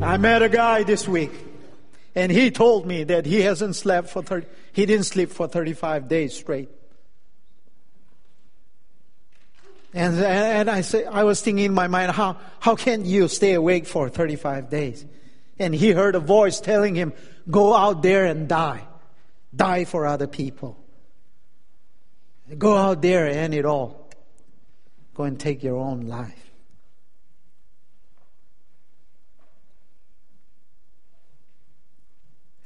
I 0.00 0.16
met 0.16 0.42
a 0.42 0.48
guy 0.48 0.84
this 0.84 1.08
week, 1.08 1.32
and 2.14 2.30
he 2.30 2.52
told 2.52 2.86
me 2.86 3.02
that 3.04 3.26
he 3.26 3.40
hasn't 3.40 3.74
slept 3.74 4.10
for 4.10 4.22
30, 4.22 4.46
he 4.72 4.86
didn't 4.86 5.06
sleep 5.06 5.30
for 5.30 5.48
35 5.48 6.08
days 6.08 6.36
straight. 6.36 6.68
And, 9.92 10.16
and 10.18 10.70
I 10.70 10.82
say, 10.82 11.04
I 11.04 11.24
was 11.24 11.40
thinking 11.40 11.64
in 11.64 11.74
my 11.74 11.88
mind, 11.88 12.12
how, 12.12 12.36
how 12.60 12.76
can 12.76 13.04
you 13.04 13.26
stay 13.26 13.54
awake 13.54 13.86
for 13.86 14.08
35 14.08 14.70
days? 14.70 15.04
And 15.58 15.74
he 15.74 15.90
heard 15.90 16.14
a 16.14 16.20
voice 16.20 16.60
telling 16.60 16.94
him, 16.94 17.12
go 17.50 17.74
out 17.74 18.02
there 18.02 18.24
and 18.24 18.46
die. 18.46 18.86
Die 19.54 19.84
for 19.84 20.06
other 20.06 20.28
people. 20.28 20.78
Go 22.56 22.76
out 22.76 23.02
there 23.02 23.26
and 23.26 23.52
it 23.52 23.64
all. 23.64 24.10
Go 25.14 25.24
and 25.24 25.40
take 25.40 25.64
your 25.64 25.76
own 25.76 26.02
life. 26.02 26.47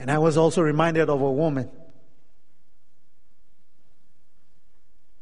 And 0.02 0.10
I 0.10 0.18
was 0.18 0.36
also 0.36 0.62
reminded 0.62 1.08
of 1.08 1.20
a 1.20 1.30
woman 1.30 1.70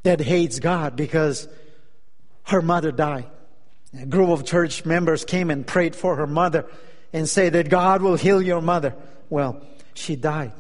that 0.04 0.22
hates 0.22 0.58
God 0.58 0.96
because 0.96 1.46
her 2.44 2.62
mother 2.62 2.90
died. 2.90 3.26
A 4.00 4.06
group 4.06 4.30
of 4.30 4.46
church 4.46 4.86
members 4.86 5.26
came 5.26 5.50
and 5.50 5.66
prayed 5.66 5.94
for 5.94 6.16
her 6.16 6.26
mother 6.26 6.64
and 7.12 7.28
said 7.28 7.52
that 7.52 7.68
God 7.68 8.00
will 8.00 8.16
heal 8.16 8.40
your 8.40 8.62
mother. 8.62 8.94
Well, 9.28 9.62
she 9.92 10.16
died. 10.16 10.52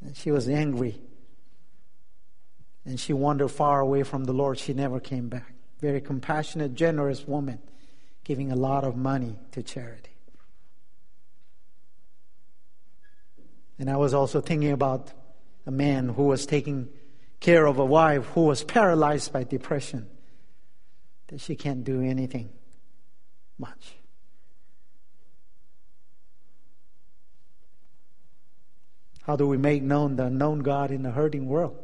And 0.00 0.16
she 0.16 0.32
was 0.32 0.48
angry. 0.48 1.00
And 2.84 2.98
she 2.98 3.12
wandered 3.12 3.50
far 3.50 3.78
away 3.78 4.02
from 4.02 4.24
the 4.24 4.32
Lord. 4.32 4.58
She 4.58 4.74
never 4.74 4.98
came 4.98 5.28
back. 5.28 5.54
Very 5.78 6.00
compassionate, 6.00 6.74
generous 6.74 7.28
woman, 7.28 7.60
giving 8.24 8.50
a 8.50 8.56
lot 8.56 8.82
of 8.82 8.96
money 8.96 9.38
to 9.52 9.62
charity. 9.62 10.11
And 13.82 13.90
I 13.90 13.96
was 13.96 14.14
also 14.14 14.40
thinking 14.40 14.70
about 14.70 15.10
a 15.66 15.72
man 15.72 16.10
who 16.10 16.22
was 16.22 16.46
taking 16.46 16.88
care 17.40 17.66
of 17.66 17.80
a 17.80 17.84
wife 17.84 18.26
who 18.26 18.42
was 18.42 18.62
paralyzed 18.62 19.32
by 19.32 19.42
depression, 19.42 20.08
that 21.26 21.40
she 21.40 21.56
can't 21.56 21.82
do 21.82 22.00
anything 22.00 22.50
much. 23.58 23.96
How 29.22 29.34
do 29.34 29.48
we 29.48 29.56
make 29.56 29.82
known 29.82 30.14
the 30.14 30.26
unknown 30.26 30.60
God 30.60 30.92
in 30.92 31.04
a 31.04 31.10
hurting 31.10 31.48
world? 31.48 31.76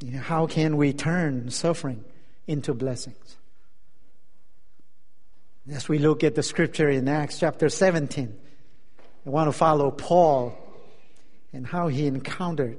You 0.00 0.10
know, 0.10 0.22
how 0.22 0.48
can 0.48 0.76
we 0.76 0.92
turn 0.92 1.50
suffering 1.50 2.04
into 2.48 2.74
blessings? 2.74 3.36
As 5.70 5.88
we 5.88 5.98
look 5.98 6.22
at 6.22 6.34
the 6.34 6.42
scripture 6.42 6.90
in 6.90 7.08
Acts 7.08 7.38
chapter 7.38 7.70
17, 7.70 8.36
I 9.26 9.30
want 9.30 9.48
to 9.48 9.52
follow 9.52 9.90
Paul 9.90 10.54
and 11.52 11.66
how 11.66 11.88
he 11.88 12.06
encountered 12.06 12.78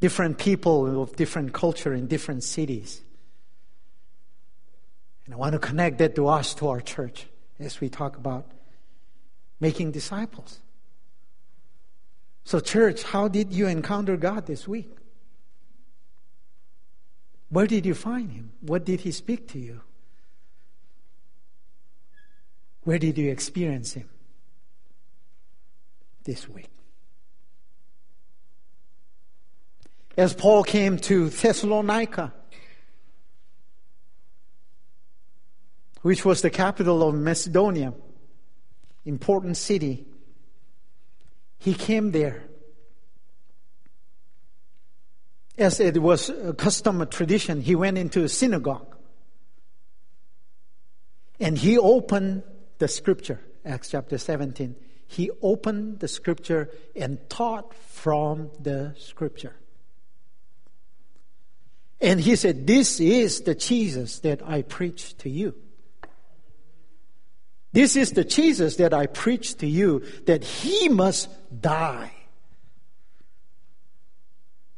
different 0.00 0.38
people 0.38 1.02
of 1.02 1.16
different 1.16 1.52
culture 1.52 1.92
in 1.92 2.06
different 2.06 2.44
cities. 2.44 3.02
And 5.26 5.34
I 5.34 5.36
want 5.36 5.52
to 5.52 5.58
connect 5.58 5.98
that 5.98 6.14
to 6.14 6.28
us, 6.28 6.54
to 6.54 6.68
our 6.68 6.80
church, 6.80 7.26
as 7.58 7.80
we 7.80 7.90
talk 7.90 8.16
about 8.16 8.50
making 9.60 9.92
disciples. 9.92 10.60
So, 12.44 12.60
church, 12.60 13.02
how 13.02 13.28
did 13.28 13.52
you 13.52 13.66
encounter 13.66 14.16
God 14.16 14.46
this 14.46 14.66
week? 14.66 14.96
Where 17.50 17.66
did 17.66 17.84
you 17.84 17.94
find 17.94 18.32
Him? 18.32 18.52
What 18.60 18.84
did 18.84 19.00
He 19.00 19.12
speak 19.12 19.48
to 19.48 19.58
you? 19.58 19.82
Where 22.84 22.98
did 22.98 23.16
you 23.18 23.30
experience 23.30 23.94
Him 23.94 24.08
this 26.24 26.48
week? 26.48 26.70
As 30.16 30.32
Paul 30.32 30.62
came 30.62 30.98
to 30.98 31.28
Thessalonica, 31.28 32.32
which 36.02 36.24
was 36.24 36.42
the 36.42 36.50
capital 36.50 37.02
of 37.02 37.14
Macedonia, 37.14 37.94
important 39.04 39.56
city, 39.56 40.06
he 41.58 41.74
came 41.74 42.12
there. 42.12 42.44
As 45.56 45.80
it 45.80 46.00
was 46.02 46.28
a 46.28 46.52
custom, 46.52 47.00
a 47.00 47.06
tradition, 47.06 47.62
he 47.62 47.74
went 47.74 47.96
into 47.96 48.22
a 48.22 48.28
synagogue. 48.28 48.94
And 51.40 51.56
he 51.56 51.78
opened 51.78 52.42
the 52.78 52.88
scripture, 52.88 53.40
Acts 53.64 53.90
chapter 53.90 54.18
17. 54.18 54.76
He 55.06 55.30
opened 55.42 56.00
the 56.00 56.08
scripture 56.08 56.70
and 56.96 57.18
taught 57.28 57.74
from 57.74 58.50
the 58.60 58.94
scripture. 58.98 59.54
And 62.00 62.20
he 62.20 62.36
said, 62.36 62.66
This 62.66 63.00
is 63.00 63.42
the 63.42 63.54
Jesus 63.54 64.18
that 64.20 64.46
I 64.46 64.62
preach 64.62 65.16
to 65.18 65.30
you. 65.30 65.54
This 67.72 67.96
is 67.96 68.12
the 68.12 68.24
Jesus 68.24 68.76
that 68.76 68.94
I 68.94 69.06
preach 69.06 69.56
to 69.58 69.66
you, 69.66 70.04
that 70.26 70.44
he 70.44 70.88
must 70.88 71.28
die. 71.60 72.12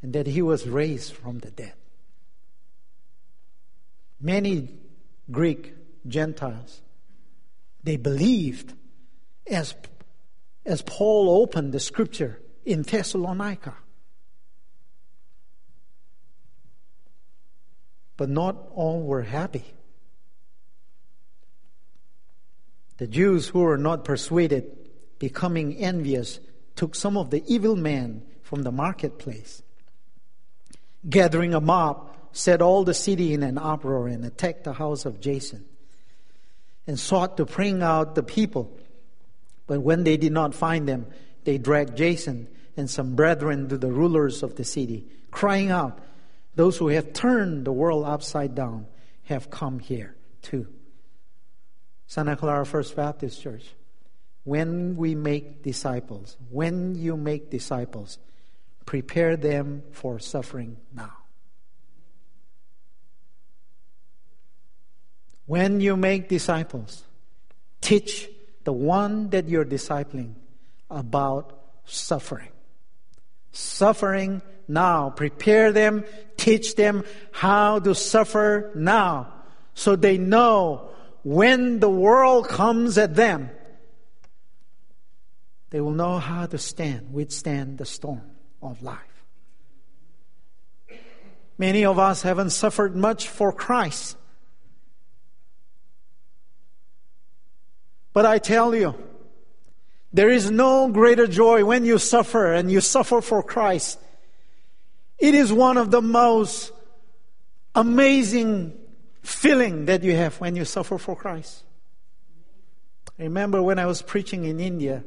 And 0.02 0.12
that 0.12 0.26
he 0.26 0.40
was 0.40 0.66
raised 0.68 1.12
from 1.12 1.40
the 1.40 1.50
dead. 1.50 1.74
Many 4.20 4.68
Greek 5.30 5.74
Gentiles 6.06 6.80
they 7.86 7.96
believed 7.96 8.74
as, 9.46 9.74
as 10.66 10.82
Paul 10.82 11.40
opened 11.40 11.72
the 11.72 11.78
scripture 11.78 12.42
in 12.64 12.82
Thessalonica. 12.82 13.74
But 18.16 18.28
not 18.28 18.56
all 18.74 19.02
were 19.02 19.22
happy. 19.22 19.64
The 22.96 23.06
Jews 23.06 23.48
who 23.48 23.60
were 23.60 23.78
not 23.78 24.04
persuaded, 24.04 24.64
becoming 25.20 25.76
envious, 25.76 26.40
took 26.74 26.96
some 26.96 27.16
of 27.16 27.30
the 27.30 27.44
evil 27.46 27.76
men 27.76 28.24
from 28.42 28.62
the 28.62 28.72
marketplace. 28.72 29.62
Gathering 31.08 31.54
a 31.54 31.60
mob, 31.60 32.16
set 32.32 32.60
all 32.60 32.82
the 32.82 32.94
city 32.94 33.32
in 33.32 33.44
an 33.44 33.58
uproar 33.58 34.08
and 34.08 34.24
attacked 34.24 34.64
the 34.64 34.72
house 34.72 35.04
of 35.04 35.20
Jason 35.20 35.66
and 36.86 36.98
sought 36.98 37.36
to 37.36 37.44
bring 37.44 37.82
out 37.82 38.14
the 38.14 38.22
people. 38.22 38.76
But 39.66 39.80
when 39.80 40.04
they 40.04 40.16
did 40.16 40.32
not 40.32 40.54
find 40.54 40.88
them, 40.88 41.06
they 41.44 41.58
dragged 41.58 41.96
Jason 41.96 42.48
and 42.76 42.88
some 42.88 43.16
brethren 43.16 43.68
to 43.68 43.78
the 43.78 43.90
rulers 43.90 44.42
of 44.42 44.56
the 44.56 44.64
city, 44.64 45.06
crying 45.30 45.70
out, 45.70 45.98
Those 46.54 46.76
who 46.76 46.88
have 46.88 47.12
turned 47.12 47.64
the 47.64 47.72
world 47.72 48.04
upside 48.04 48.54
down 48.54 48.86
have 49.24 49.50
come 49.50 49.78
here 49.78 50.14
too. 50.42 50.68
Santa 52.06 52.36
Clara 52.36 52.64
First 52.64 52.94
Baptist 52.94 53.42
Church, 53.42 53.64
when 54.44 54.96
we 54.96 55.14
make 55.14 55.62
disciples, 55.62 56.36
when 56.50 56.94
you 56.94 57.16
make 57.16 57.50
disciples, 57.50 58.18
prepare 58.84 59.36
them 59.36 59.82
for 59.90 60.20
suffering 60.20 60.76
now. 60.94 61.12
When 65.46 65.80
you 65.80 65.96
make 65.96 66.28
disciples, 66.28 67.04
teach 67.80 68.28
the 68.64 68.72
one 68.72 69.30
that 69.30 69.48
you're 69.48 69.64
discipling 69.64 70.34
about 70.90 71.58
suffering. 71.84 72.50
Suffering 73.52 74.42
now. 74.68 75.10
Prepare 75.10 75.72
them, 75.72 76.04
teach 76.36 76.74
them 76.74 77.04
how 77.32 77.78
to 77.78 77.94
suffer 77.94 78.72
now 78.74 79.32
so 79.74 79.94
they 79.94 80.18
know 80.18 80.90
when 81.22 81.80
the 81.80 81.90
world 81.90 82.48
comes 82.48 82.98
at 82.98 83.14
them, 83.14 83.50
they 85.70 85.80
will 85.80 85.92
know 85.92 86.18
how 86.18 86.46
to 86.46 86.56
stand, 86.56 87.12
withstand 87.12 87.78
the 87.78 87.84
storm 87.84 88.22
of 88.62 88.82
life. 88.82 88.98
Many 91.58 91.84
of 91.84 91.98
us 91.98 92.22
haven't 92.22 92.50
suffered 92.50 92.96
much 92.96 93.28
for 93.28 93.52
Christ. 93.52 94.16
But 98.16 98.24
I 98.24 98.38
tell 98.38 98.74
you, 98.74 98.94
there 100.10 100.30
is 100.30 100.50
no 100.50 100.88
greater 100.88 101.26
joy 101.26 101.66
when 101.66 101.84
you 101.84 101.98
suffer 101.98 102.54
and 102.54 102.72
you 102.72 102.80
suffer 102.80 103.20
for 103.20 103.42
Christ. 103.42 103.98
It 105.18 105.34
is 105.34 105.52
one 105.52 105.76
of 105.76 105.90
the 105.90 106.00
most 106.00 106.72
amazing 107.74 108.72
feeling 109.20 109.84
that 109.84 110.02
you 110.02 110.16
have 110.16 110.40
when 110.40 110.56
you 110.56 110.64
suffer 110.64 110.96
for 110.96 111.14
Christ. 111.14 111.62
I 113.18 113.24
remember 113.24 113.62
when 113.62 113.78
I 113.78 113.84
was 113.84 114.00
preaching 114.00 114.44
in 114.44 114.60
India, 114.60 115.04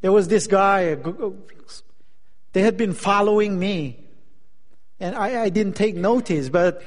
there 0.00 0.12
was 0.12 0.28
this 0.28 0.46
guy, 0.46 0.96
they 2.54 2.62
had 2.62 2.78
been 2.78 2.94
following 2.94 3.58
me. 3.58 3.98
And 4.98 5.14
I, 5.14 5.42
I 5.42 5.48
didn't 5.50 5.74
take 5.74 5.94
notice, 5.94 6.48
but 6.48 6.82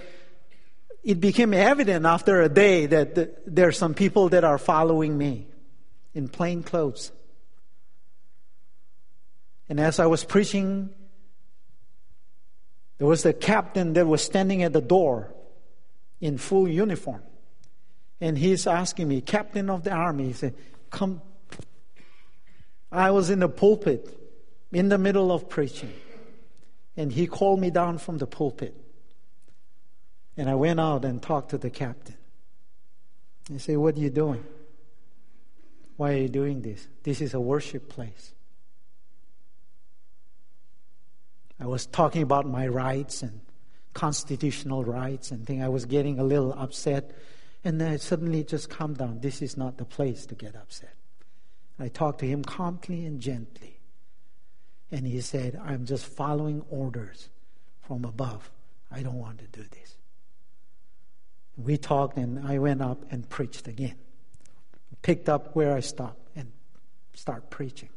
it 1.06 1.22
became 1.22 1.54
evident 1.54 2.04
after 2.04 2.42
a 2.42 2.50
day 2.50 2.88
that 2.88 3.46
there 3.46 3.68
are 3.68 3.72
some 3.72 3.94
people 3.94 4.30
that 4.30 4.44
are 4.44 4.58
following 4.58 5.16
me 5.16 5.46
in 6.16 6.28
plain 6.28 6.64
clothes. 6.64 7.12
And 9.70 9.80
as 9.80 10.00
I 10.00 10.08
was 10.08 10.24
preaching, 10.24 10.90
there 12.98 13.06
was 13.06 13.22
the 13.22 13.34
captain 13.34 13.94
that 13.94 14.08
was 14.08 14.24
standing 14.24 14.64
at 14.64 14.74
the 14.74 14.82
door 14.82 15.32
in 16.20 16.40
full 16.40 16.68
uniform. 16.68 17.22
And 18.20 18.36
he's 18.36 18.66
asking 18.66 19.08
me, 19.08 19.22
Captain 19.22 19.70
of 19.70 19.84
the 19.84 19.92
army, 19.92 20.28
he 20.28 20.34
said, 20.34 20.56
Come. 20.90 21.22
I 22.92 23.12
was 23.12 23.30
in 23.30 23.40
the 23.40 23.50
pulpit 23.50 24.10
in 24.72 24.90
the 24.90 24.98
middle 24.98 25.32
of 25.32 25.50
preaching. 25.50 25.94
And 26.98 27.12
he 27.12 27.28
called 27.28 27.60
me 27.60 27.70
down 27.70 28.00
from 28.00 28.18
the 28.18 28.26
pulpit. 28.26 28.85
And 30.38 30.50
I 30.50 30.56
went 30.56 30.80
out 30.80 31.06
and 31.06 31.22
talked 31.22 31.52
to 31.52 31.58
the 31.58 31.70
captain. 31.70 32.18
He 33.50 33.58
said, 33.60 33.78
What 33.78 33.96
are 33.96 34.00
you 34.00 34.10
doing? 34.10 34.44
Why 35.98 36.14
are 36.14 36.18
you 36.18 36.30
doing 36.30 36.62
this? 36.62 36.88
This 37.04 37.22
is 37.22 37.34
a 37.34 37.40
worship 37.40 37.90
place. 37.90 38.34
I 41.60 41.68
was 41.68 41.86
talking 41.86 42.22
about 42.22 42.46
my 42.46 42.68
rights 42.68 43.24
and 43.24 43.40
constitutional 43.94 44.84
rights 44.84 45.32
and 45.32 45.48
things. 45.48 45.64
I 45.64 45.70
was 45.70 45.86
getting 45.86 46.20
a 46.20 46.24
little 46.24 46.54
upset. 46.54 47.12
And 47.64 47.80
then 47.80 47.92
I 47.94 47.98
suddenly 47.98 48.44
just 48.44 48.70
calmed 48.70 48.98
down. 48.98 49.22
This 49.22 49.42
is 49.42 49.56
not 49.56 49.78
the 49.78 49.86
place 49.86 50.26
to 50.28 50.36
get 50.36 50.56
upset. 50.56 50.94
I 51.80 51.88
talked 51.88 52.20
to 52.20 52.28
him 52.28 52.44
calmly 52.44 53.06
and 53.06 53.20
gently. 53.20 53.80
And 54.92 55.08
he 55.08 55.22
said, 55.22 55.60
I'm 55.64 55.86
just 55.86 56.06
following 56.06 56.64
orders 56.70 57.30
from 57.82 58.06
above. 58.06 58.52
I 58.92 59.02
don't 59.02 59.20
want 59.20 59.40
to 59.40 59.48
do 59.48 59.66
this. 59.72 59.95
We 61.58 61.78
talked, 61.78 62.18
and 62.18 62.46
I 62.46 62.60
went 62.60 62.82
up 62.82 63.04
and 63.12 63.28
preached 63.30 63.68
again. 63.68 63.96
Picked 65.02 65.30
up 65.30 65.56
where 65.56 65.76
I 65.76 65.80
stopped 65.80 66.30
and 66.36 66.52
start 67.14 67.50
preaching. 67.50 67.90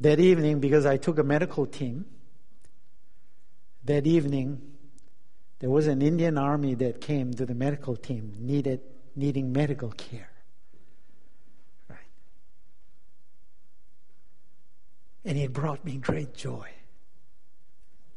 That 0.00 0.20
evening, 0.20 0.60
because 0.60 0.86
I 0.86 0.96
took 0.96 1.18
a 1.18 1.22
medical 1.22 1.66
team, 1.66 2.06
that 3.84 4.06
evening, 4.06 4.62
there 5.58 5.68
was 5.68 5.86
an 5.86 6.00
Indian 6.00 6.38
army 6.38 6.74
that 6.76 7.00
came 7.00 7.34
to 7.34 7.44
the 7.44 7.54
medical 7.54 7.96
team, 7.96 8.34
needed, 8.38 8.80
needing 9.14 9.52
medical 9.52 9.90
care. 9.90 10.30
Right. 11.88 11.98
And 15.24 15.36
it 15.36 15.52
brought 15.52 15.84
me 15.84 15.98
great 15.98 16.34
joy 16.34 16.68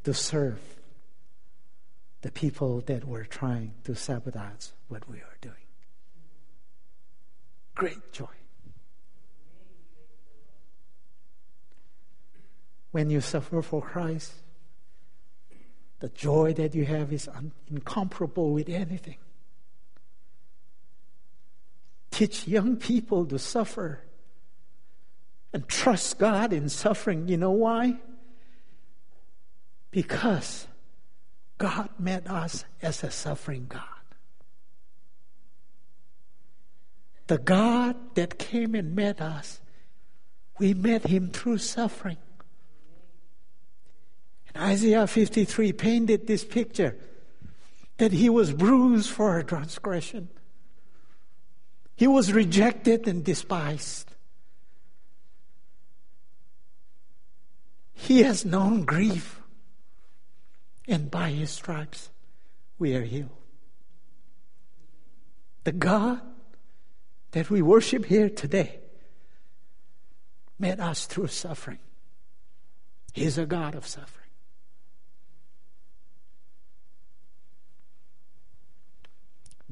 to 0.06 0.14
serve 0.14 0.60
the 2.24 2.32
people 2.32 2.82
that 2.82 3.06
were 3.06 3.24
trying 3.24 3.76
to 3.84 3.96
sabotage 3.96 4.68
what 4.88 5.08
we 5.08 5.18
are 5.18 5.38
doing. 5.42 5.56
Great 7.76 8.12
joy. 8.12 8.28
when 12.94 13.10
you 13.10 13.20
suffer 13.20 13.62
for 13.64 13.82
Christ, 13.82 14.32
the 16.00 16.10
joy 16.10 16.54
that 16.54 16.76
you 16.76 16.86
have 16.86 17.12
is 17.12 17.28
un- 17.28 17.52
incomparable 17.70 18.54
with 18.54 18.70
anything. 18.70 19.18
Teach 22.12 22.48
young 22.48 22.78
people 22.78 23.26
to 23.26 23.40
suffer 23.40 24.02
and 25.52 25.68
trust 25.68 26.20
God 26.20 26.54
in 26.54 26.70
suffering. 26.70 27.28
You 27.28 27.38
know 27.38 27.52
why? 27.52 27.98
Because 29.90 30.68
God 31.64 31.88
met 31.98 32.30
us 32.30 32.66
as 32.82 33.06
a 33.06 33.10
suffering 33.10 33.68
God. 33.70 33.84
The 37.28 37.38
God 37.38 37.96
that 38.16 38.38
came 38.38 38.76
and 38.76 38.94
met 38.94 39.22
us, 39.22 39.62
we 40.60 40.74
met 40.74 41.06
him 41.06 41.30
through 41.30 41.60
suffering. 41.60 42.18
And 44.54 44.62
Isaiah 44.62 45.08
53 45.08 45.72
painted 45.72 46.28
this 46.28 46.44
picture 46.44 46.98
that 47.96 48.12
he 48.12 48.28
was 48.28 48.52
bruised 48.52 49.10
for 49.10 49.30
our 49.30 49.44
transgression. 49.44 50.28
He 51.96 52.08
was 52.08 52.34
rejected 52.34 53.08
and 53.08 53.24
despised. 53.24 54.14
He 57.94 58.24
has 58.24 58.44
known 58.44 58.84
grief, 58.84 59.40
and 60.88 61.10
by 61.10 61.30
his 61.32 61.50
stripes 61.50 62.10
we 62.78 62.96
are 62.96 63.04
healed. 63.04 63.30
The 65.64 65.72
God 65.72 66.22
that 67.32 67.50
we 67.50 67.62
worship 67.62 68.06
here 68.06 68.30
today 68.30 68.80
met 70.60 70.80
us 70.80 71.06
through 71.06 71.28
suffering. 71.28 71.80
He's 73.14 73.38
a 73.38 73.46
God 73.46 73.76
of 73.76 73.88
suffering. 73.88 74.24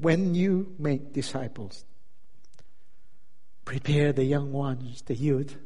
when 0.02 0.34
you 0.34 0.74
make 0.80 1.14
disciples, 1.14 1.86
prepare 3.66 4.12
the 4.12 4.24
young 4.24 4.52
ones, 4.52 5.04
the 5.04 5.16
youth, 5.16 5.58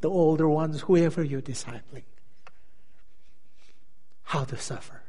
the 0.00 0.10
older 0.10 0.48
ones, 0.48 0.82
whoever 0.82 1.24
you're 1.24 1.40
discipling, 1.40 2.04
how 4.24 4.44
to 4.44 4.56
suffer. 4.56 5.00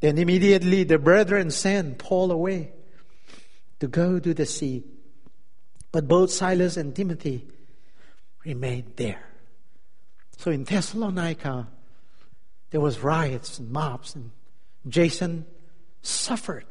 Then 0.00 0.18
immediately 0.18 0.82
the 0.84 0.98
brethren 0.98 1.50
sent 1.50 1.98
Paul 1.98 2.32
away 2.32 2.72
to 3.78 3.86
go 3.86 4.18
to 4.18 4.34
the 4.34 4.46
sea. 4.46 4.84
But 5.92 6.08
both 6.08 6.30
Silas 6.30 6.76
and 6.76 6.94
Timothy 6.94 7.46
remained 8.44 8.94
there. 8.96 9.22
So 10.38 10.50
in 10.50 10.64
Thessalonica, 10.64 11.68
there 12.70 12.80
was 12.80 12.98
riots 13.00 13.58
and 13.58 13.70
mobs, 13.70 14.16
and 14.16 14.32
Jason 14.88 15.46
suffered. 16.02 16.64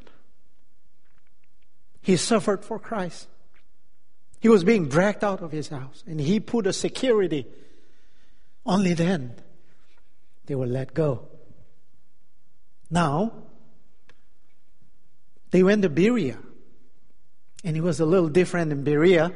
He 2.02 2.18
suffered 2.18 2.66
for 2.66 2.80
Christ. 2.80 3.28
He 4.42 4.50
was 4.50 4.66
being 4.66 4.90
dragged 4.90 5.24
out 5.24 5.42
of 5.42 5.54
his 5.54 5.70
house, 5.70 6.04
and 6.06 6.20
he 6.20 6.42
put 6.42 6.68
a 6.68 6.74
security. 6.74 7.48
Only 8.66 8.94
then 8.94 9.36
they 10.48 10.56
were 10.56 10.68
let 10.68 10.94
go. 10.94 11.30
Now, 12.90 13.32
they 15.52 15.64
went 15.64 15.84
to 15.84 15.90
Berea, 15.90 16.40
and 17.64 17.78
it 17.78 17.82
was 17.82 18.02
a 18.02 18.06
little 18.06 18.28
different 18.28 18.74
in 18.74 18.84
Berea 18.84 19.32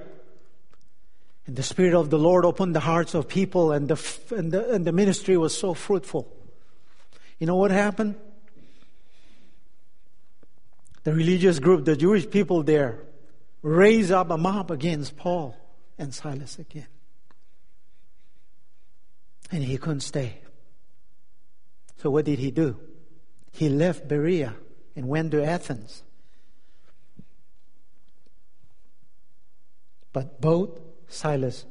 and 1.48 1.56
the 1.56 1.64
Spirit 1.64 1.94
of 1.94 2.10
the 2.10 2.18
Lord 2.18 2.44
opened 2.44 2.76
the 2.76 2.80
hearts 2.80 3.14
of 3.14 3.28
people, 3.28 3.72
and 3.72 3.88
the, 3.88 4.18
and 4.36 4.52
the, 4.52 4.72
and 4.72 4.86
the 4.86 4.92
ministry 4.92 5.38
was 5.38 5.56
so 5.56 5.74
fruitful. 5.74 6.32
You 7.38 7.46
know 7.46 7.56
what 7.56 7.72
happened? 7.72 8.16
The 11.04 11.14
religious 11.14 11.60
group, 11.60 11.86
the 11.86 11.96
Jewish 11.96 12.28
people 12.30 12.64
there, 12.64 13.00
raised 13.66 14.12
up 14.12 14.30
a 14.30 14.38
mob 14.38 14.70
against 14.70 15.18
Paul 15.18 15.58
and 15.98 16.14
Silas 16.14 16.60
again. 16.60 16.86
And 19.52 19.64
he 19.64 19.78
couldn't 19.78 20.02
stay. 20.02 20.38
So 21.98 22.12
what 22.12 22.26
did 22.26 22.38
he 22.38 22.52
do? 22.52 22.80
He 23.52 23.68
left 23.70 24.08
Berea 24.08 24.54
and 24.96 25.08
went 25.08 25.32
to 25.32 25.44
Athens. 25.44 26.04
But 30.14 30.40
both 30.40 30.80
Silas, 31.08 31.66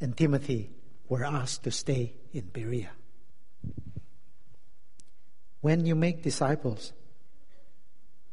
and 0.00 0.16
Timothy 0.16 0.70
were 1.08 1.24
asked 1.24 1.62
to 1.64 1.70
stay 1.70 2.14
in 2.32 2.46
Berea. 2.46 2.90
When 5.60 5.86
you 5.86 5.94
make 5.94 6.22
disciples, 6.22 6.92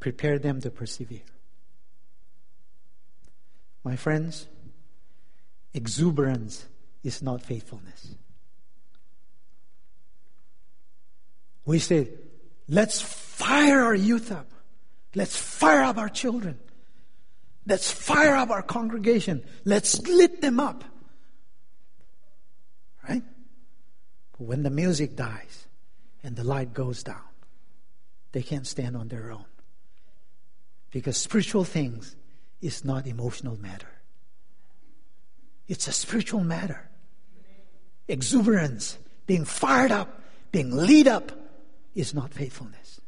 prepare 0.00 0.40
them 0.40 0.60
to 0.62 0.70
persevere. 0.70 1.22
My 3.86 3.94
friends, 3.94 4.48
exuberance 5.72 6.66
is 7.04 7.22
not 7.22 7.40
faithfulness. 7.40 8.16
We 11.64 11.78
say, 11.78 12.08
let's 12.68 13.00
fire 13.00 13.84
our 13.84 13.94
youth 13.94 14.32
up. 14.32 14.50
Let's 15.14 15.36
fire 15.36 15.82
up 15.82 15.98
our 15.98 16.08
children. 16.08 16.58
Let's 17.64 17.88
fire 17.88 18.34
up 18.34 18.50
our 18.50 18.62
congregation. 18.62 19.44
Let's 19.64 20.02
lit 20.02 20.40
them 20.40 20.58
up. 20.58 20.82
Right? 23.08 23.22
But 24.32 24.44
when 24.48 24.64
the 24.64 24.70
music 24.70 25.14
dies 25.14 25.68
and 26.24 26.34
the 26.34 26.42
light 26.42 26.74
goes 26.74 27.04
down, 27.04 27.28
they 28.32 28.42
can't 28.42 28.66
stand 28.66 28.96
on 28.96 29.06
their 29.06 29.30
own. 29.30 29.44
Because 30.90 31.16
spiritual 31.16 31.62
things 31.62 32.16
is 32.60 32.84
not 32.84 33.06
emotional 33.06 33.58
matter. 33.60 33.88
It's 35.68 35.88
a 35.88 35.92
spiritual 35.92 36.44
matter. 36.44 36.88
Exuberance, 38.08 38.98
being 39.26 39.44
fired 39.44 39.90
up, 39.90 40.22
being 40.52 40.70
lit 40.70 41.06
up 41.06 41.32
is 41.94 42.14
not 42.14 42.32
faithfulness. 42.32 43.00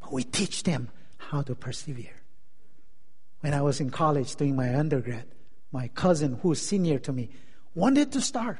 But 0.00 0.12
we 0.12 0.24
teach 0.24 0.62
them 0.62 0.88
how 1.18 1.42
to 1.42 1.54
persevere. 1.54 2.22
When 3.40 3.54
I 3.54 3.62
was 3.62 3.80
in 3.80 3.90
college 3.90 4.34
doing 4.36 4.56
my 4.56 4.74
undergrad, 4.74 5.26
my 5.72 5.88
cousin, 5.88 6.38
who's 6.42 6.60
senior 6.60 6.98
to 7.00 7.12
me, 7.12 7.30
wanted 7.74 8.12
to 8.12 8.20
start 8.20 8.58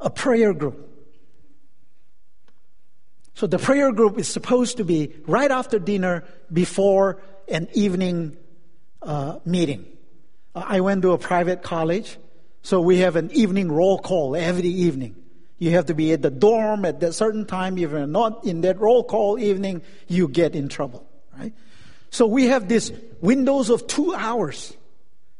a 0.00 0.10
prayer 0.10 0.52
group. 0.52 0.88
So 3.34 3.46
the 3.46 3.58
prayer 3.58 3.92
group 3.92 4.18
is 4.18 4.28
supposed 4.28 4.76
to 4.78 4.84
be 4.84 5.14
right 5.26 5.50
after 5.50 5.78
dinner 5.78 6.24
before 6.52 7.22
an 7.50 7.68
evening 7.74 8.36
uh, 9.02 9.38
meeting. 9.44 9.86
I 10.54 10.80
went 10.80 11.02
to 11.02 11.12
a 11.12 11.18
private 11.18 11.62
college, 11.62 12.16
so 12.62 12.80
we 12.80 12.98
have 12.98 13.16
an 13.16 13.30
evening 13.32 13.70
roll 13.70 13.98
call 13.98 14.36
every 14.36 14.68
evening. 14.68 15.16
You 15.58 15.72
have 15.72 15.86
to 15.86 15.94
be 15.94 16.12
at 16.12 16.22
the 16.22 16.30
dorm 16.30 16.84
at 16.84 17.02
a 17.02 17.12
certain 17.12 17.44
time. 17.44 17.76
If 17.76 17.90
you're 17.90 18.06
not 18.06 18.44
in 18.44 18.62
that 18.62 18.80
roll 18.80 19.04
call 19.04 19.38
evening, 19.38 19.82
you 20.08 20.26
get 20.26 20.56
in 20.56 20.68
trouble, 20.68 21.06
right? 21.38 21.52
So 22.10 22.26
we 22.26 22.46
have 22.46 22.68
this 22.68 22.92
windows 23.20 23.70
of 23.70 23.86
two 23.86 24.14
hours. 24.14 24.72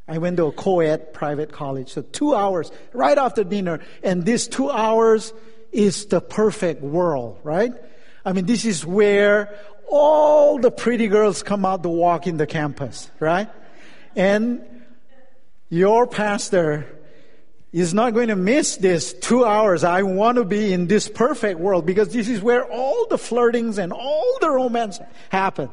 I 0.07 0.19
went 0.19 0.37
to 0.39 0.47
a 0.47 0.53
co-ed 0.53 1.13
private 1.13 1.53
college, 1.53 1.93
so 1.93 2.03
two 2.03 2.35
hours 2.35 2.71
right 2.93 3.17
after 3.17 3.45
dinner, 3.45 3.81
and 4.03 4.25
this 4.25 4.47
two 4.47 4.71
hours 4.71 5.33
is 5.73 6.07
the 6.07 6.21
perfect 6.21 6.83
world, 6.83 7.39
right? 7.43 7.73
I 8.25 8.33
mean, 8.33 8.47
this 8.47 8.65
is 8.65 8.85
where 8.85 9.59
all 9.91 10.59
the 10.59 10.71
pretty 10.71 11.09
girls 11.09 11.43
come 11.43 11.65
out 11.65 11.83
to 11.83 11.89
walk 11.89 12.27
in 12.27 12.37
the 12.37 12.47
campus, 12.47 13.11
right? 13.19 13.49
And 14.17 14.63
your 15.69 16.07
pastor 16.07 16.87
is 17.73 17.95
not 17.95 18.15
going 18.15 18.29
to 18.29 18.37
miss 18.37 18.77
this 18.77 19.13
two 19.13 19.45
hours. 19.45 19.85
I 19.85 20.03
want 20.03 20.37
to 20.37 20.45
be 20.45 20.73
in 20.73 20.89
this 20.89 21.09
perfect 21.09 21.61
world 21.61 21.87
because 21.87 22.13
this 22.13 22.29
is 22.29 22.41
where 22.41 22.65
all 22.65 23.07
the 23.09 23.17
flirtings 23.17 23.79
and 23.79 23.93
all 23.93 24.39
the 24.41 24.51
romance 24.51 24.99
happen, 25.29 25.71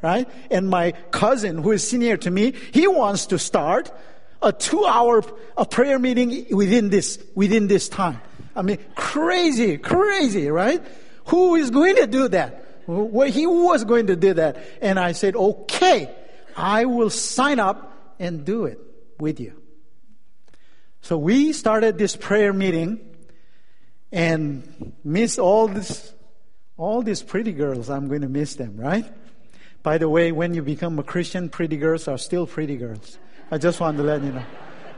right? 0.00 0.28
And 0.50 0.68
my 0.68 0.92
cousin, 1.10 1.62
who 1.62 1.72
is 1.72 1.86
senior 1.86 2.16
to 2.18 2.30
me, 2.30 2.54
he 2.72 2.86
wants 2.86 3.26
to 3.26 3.38
start 3.38 3.90
a 4.40 4.52
two 4.52 4.84
hour 4.86 5.22
a 5.56 5.66
prayer 5.66 5.98
meeting 5.98 6.46
within 6.50 6.90
this, 6.90 7.18
within 7.34 7.66
this 7.66 7.88
time. 7.88 8.20
I 8.56 8.62
mean, 8.62 8.78
crazy, 8.94 9.76
crazy, 9.78 10.48
right? 10.48 10.82
Who 11.26 11.56
is 11.56 11.70
going 11.70 11.96
to 11.96 12.06
do 12.06 12.28
that? 12.28 12.63
Well, 12.86 13.30
he 13.30 13.46
was 13.46 13.84
going 13.84 14.08
to 14.08 14.16
do 14.16 14.34
that. 14.34 14.56
And 14.80 14.98
I 14.98 15.12
said, 15.12 15.36
okay, 15.36 16.14
I 16.56 16.84
will 16.84 17.10
sign 17.10 17.58
up 17.58 18.14
and 18.18 18.44
do 18.44 18.66
it 18.66 18.78
with 19.18 19.40
you. 19.40 19.60
So 21.00 21.18
we 21.18 21.52
started 21.52 21.98
this 21.98 22.16
prayer 22.16 22.52
meeting 22.52 23.00
and 24.12 24.94
miss 25.02 25.38
all 25.38 25.68
this, 25.68 26.14
all 26.76 27.02
these 27.02 27.22
pretty 27.22 27.52
girls. 27.52 27.90
I'm 27.90 28.08
going 28.08 28.22
to 28.22 28.28
miss 28.28 28.56
them, 28.56 28.76
right? 28.76 29.04
By 29.82 29.98
the 29.98 30.08
way, 30.08 30.32
when 30.32 30.54
you 30.54 30.62
become 30.62 30.98
a 30.98 31.02
Christian, 31.02 31.50
pretty 31.50 31.76
girls 31.76 32.08
are 32.08 32.16
still 32.16 32.46
pretty 32.46 32.76
girls. 32.76 33.18
I 33.50 33.58
just 33.58 33.80
want 33.80 33.98
to 33.98 34.02
let 34.02 34.22
you 34.22 34.32
know. 34.32 34.44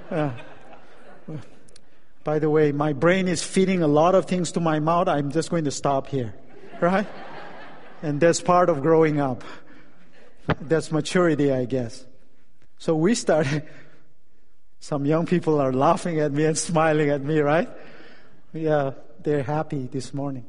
Uh, 0.08 0.30
by 2.22 2.38
the 2.38 2.50
way, 2.50 2.70
my 2.72 2.92
brain 2.92 3.26
is 3.26 3.42
feeding 3.42 3.82
a 3.82 3.88
lot 3.88 4.14
of 4.14 4.26
things 4.26 4.52
to 4.52 4.60
my 4.60 4.78
mouth. 4.78 5.08
I'm 5.08 5.32
just 5.32 5.50
going 5.50 5.64
to 5.64 5.70
stop 5.72 6.06
here. 6.06 6.34
Right? 6.80 7.06
And 8.02 8.20
that's 8.20 8.40
part 8.40 8.68
of 8.68 8.82
growing 8.82 9.20
up. 9.20 9.42
That's 10.60 10.92
maturity, 10.92 11.52
I 11.52 11.64
guess. 11.64 12.04
So 12.78 12.94
we 12.94 13.14
started. 13.14 13.66
Some 14.80 15.06
young 15.06 15.26
people 15.26 15.60
are 15.60 15.72
laughing 15.72 16.20
at 16.20 16.32
me 16.32 16.44
and 16.44 16.56
smiling 16.56 17.10
at 17.10 17.22
me, 17.22 17.40
right? 17.40 17.68
Yeah, 18.52 18.92
they're 19.22 19.42
happy 19.42 19.88
this 19.90 20.14
morning. 20.14 20.44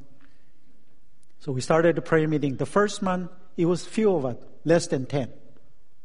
So 1.39 1.51
we 1.51 1.61
started 1.61 1.95
the 1.95 2.01
prayer 2.01 2.27
meeting. 2.27 2.57
The 2.57 2.65
first 2.65 3.01
month, 3.01 3.31
it 3.55 3.65
was 3.65 3.85
few 3.85 4.13
of 4.15 4.25
us, 4.25 4.35
less 4.65 4.87
than 4.87 5.05
10. 5.05 5.31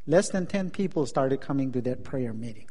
Less 0.07 0.31
than 0.31 0.47
10 0.47 0.71
people 0.71 1.05
started 1.07 1.41
coming 1.41 1.73
to 1.73 1.81
that 1.83 2.05
prayer 2.05 2.33
meeting. 2.33 2.69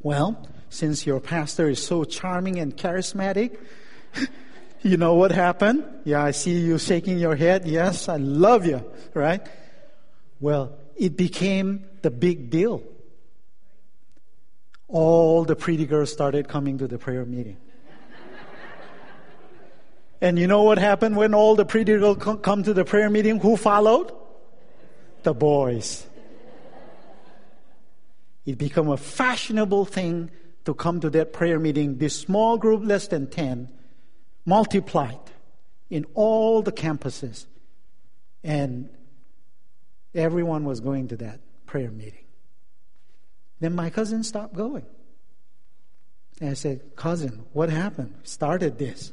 Well, 0.00 0.48
since 0.70 1.06
your 1.06 1.20
pastor 1.20 1.68
is 1.68 1.84
so 1.84 2.04
charming 2.04 2.58
and 2.58 2.76
charismatic, 2.76 3.58
you 4.82 4.96
know 4.96 5.14
what 5.14 5.32
happened? 5.32 5.84
Yeah, 6.04 6.22
I 6.22 6.30
see 6.30 6.58
you 6.58 6.78
shaking 6.78 7.18
your 7.18 7.36
head. 7.36 7.66
Yes, 7.66 8.08
I 8.08 8.16
love 8.16 8.66
you, 8.66 8.84
right? 9.14 9.46
Well, 10.40 10.78
it 10.96 11.16
became 11.16 11.84
the 12.02 12.10
big 12.10 12.50
deal. 12.50 12.82
All 14.88 15.44
the 15.44 15.54
pretty 15.54 15.86
girls 15.86 16.10
started 16.10 16.48
coming 16.48 16.78
to 16.78 16.88
the 16.88 16.98
prayer 16.98 17.24
meeting. 17.24 17.58
and 20.20 20.38
you 20.38 20.46
know 20.46 20.62
what 20.62 20.78
happened 20.78 21.16
when 21.16 21.34
all 21.34 21.54
the 21.54 21.64
pretty 21.64 21.96
girls 21.96 22.18
come 22.42 22.62
to 22.62 22.74
the 22.74 22.84
prayer 22.84 23.10
meeting? 23.10 23.38
Who 23.40 23.56
followed? 23.56 24.12
The 25.22 25.34
boys. 25.34 26.06
It 28.46 28.58
became 28.58 28.88
a 28.88 28.96
fashionable 28.96 29.84
thing 29.84 30.30
to 30.64 30.74
come 30.74 31.00
to 31.00 31.10
that 31.10 31.32
prayer 31.32 31.58
meeting. 31.58 31.98
This 31.98 32.18
small 32.18 32.56
group, 32.56 32.82
less 32.84 33.06
than 33.08 33.28
10, 33.28 33.68
multiplied 34.44 35.18
in 35.88 36.06
all 36.14 36.62
the 36.62 36.72
campuses. 36.72 37.46
And 38.42 38.88
everyone 40.14 40.64
was 40.64 40.80
going 40.80 41.08
to 41.08 41.16
that 41.16 41.40
prayer 41.66 41.90
meeting. 41.90 42.24
Then 43.60 43.74
my 43.74 43.90
cousin 43.90 44.24
stopped 44.24 44.54
going. 44.54 44.86
And 46.40 46.50
I 46.50 46.54
said, 46.54 46.96
Cousin, 46.96 47.44
what 47.52 47.68
happened? 47.68 48.14
Started 48.22 48.78
this. 48.78 49.12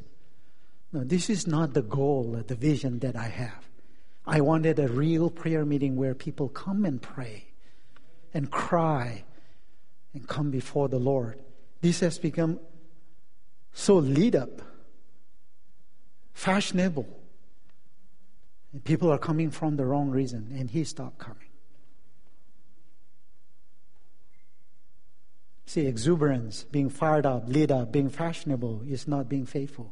No, 0.93 1.03
this 1.03 1.29
is 1.29 1.46
not 1.46 1.74
the 1.74 1.81
goal, 1.81 2.41
the 2.48 2.55
vision 2.55 3.00
that 3.00 3.15
I 3.15 3.27
have. 3.27 3.67
I 4.25 4.41
wanted 4.41 4.79
a 4.79 4.88
real 4.88 5.29
prayer 5.29 5.65
meeting 5.65 5.98
where 5.98 6.15
people 6.15 6.48
come 6.50 6.86
and 6.86 7.01
pray 7.01 7.46
and 8.34 8.50
cry 8.50 9.24
and 10.13 10.27
come 10.27 10.51
before 10.51 10.88
the 10.88 11.00
Lord. 11.00 11.39
This 11.81 12.00
has 12.00 12.17
become 12.17 12.60
so 13.74 13.96
lit 13.96 14.36
up, 14.36 14.62
fashionable. 16.38 17.08
And 18.72 18.84
people 18.84 19.12
are 19.12 19.17
coming 19.17 19.50
from 19.50 19.75
the 19.75 19.86
wrong 19.86 20.12
reason, 20.12 20.56
and 20.56 20.70
he 20.70 20.84
stopped 20.84 21.17
coming. 21.17 21.50
See, 25.65 25.88
exuberance, 25.88 26.63
being 26.72 26.89
fired 26.89 27.25
up, 27.25 27.46
lit 27.48 27.72
up, 27.72 27.91
being 27.91 28.10
fashionable 28.10 28.84
is 28.88 29.08
not 29.08 29.27
being 29.27 29.48
faithful. 29.48 29.91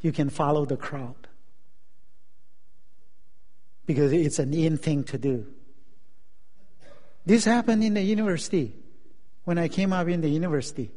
You 0.00 0.12
can 0.12 0.28
follow 0.28 0.66
the 0.66 0.76
crowd 0.76 1.26
because 3.86 4.12
it's 4.12 4.38
an 4.38 4.52
in 4.52 4.76
thing 4.76 5.04
to 5.04 5.16
do. 5.16 5.46
This 7.24 7.46
happened 7.46 7.82
in 7.82 7.94
the 7.94 8.02
university 8.02 8.74
when 9.44 9.56
I 9.56 9.68
came 9.68 9.94
up 9.94 10.06
in 10.06 10.20
the 10.20 10.28
university. 10.28 10.92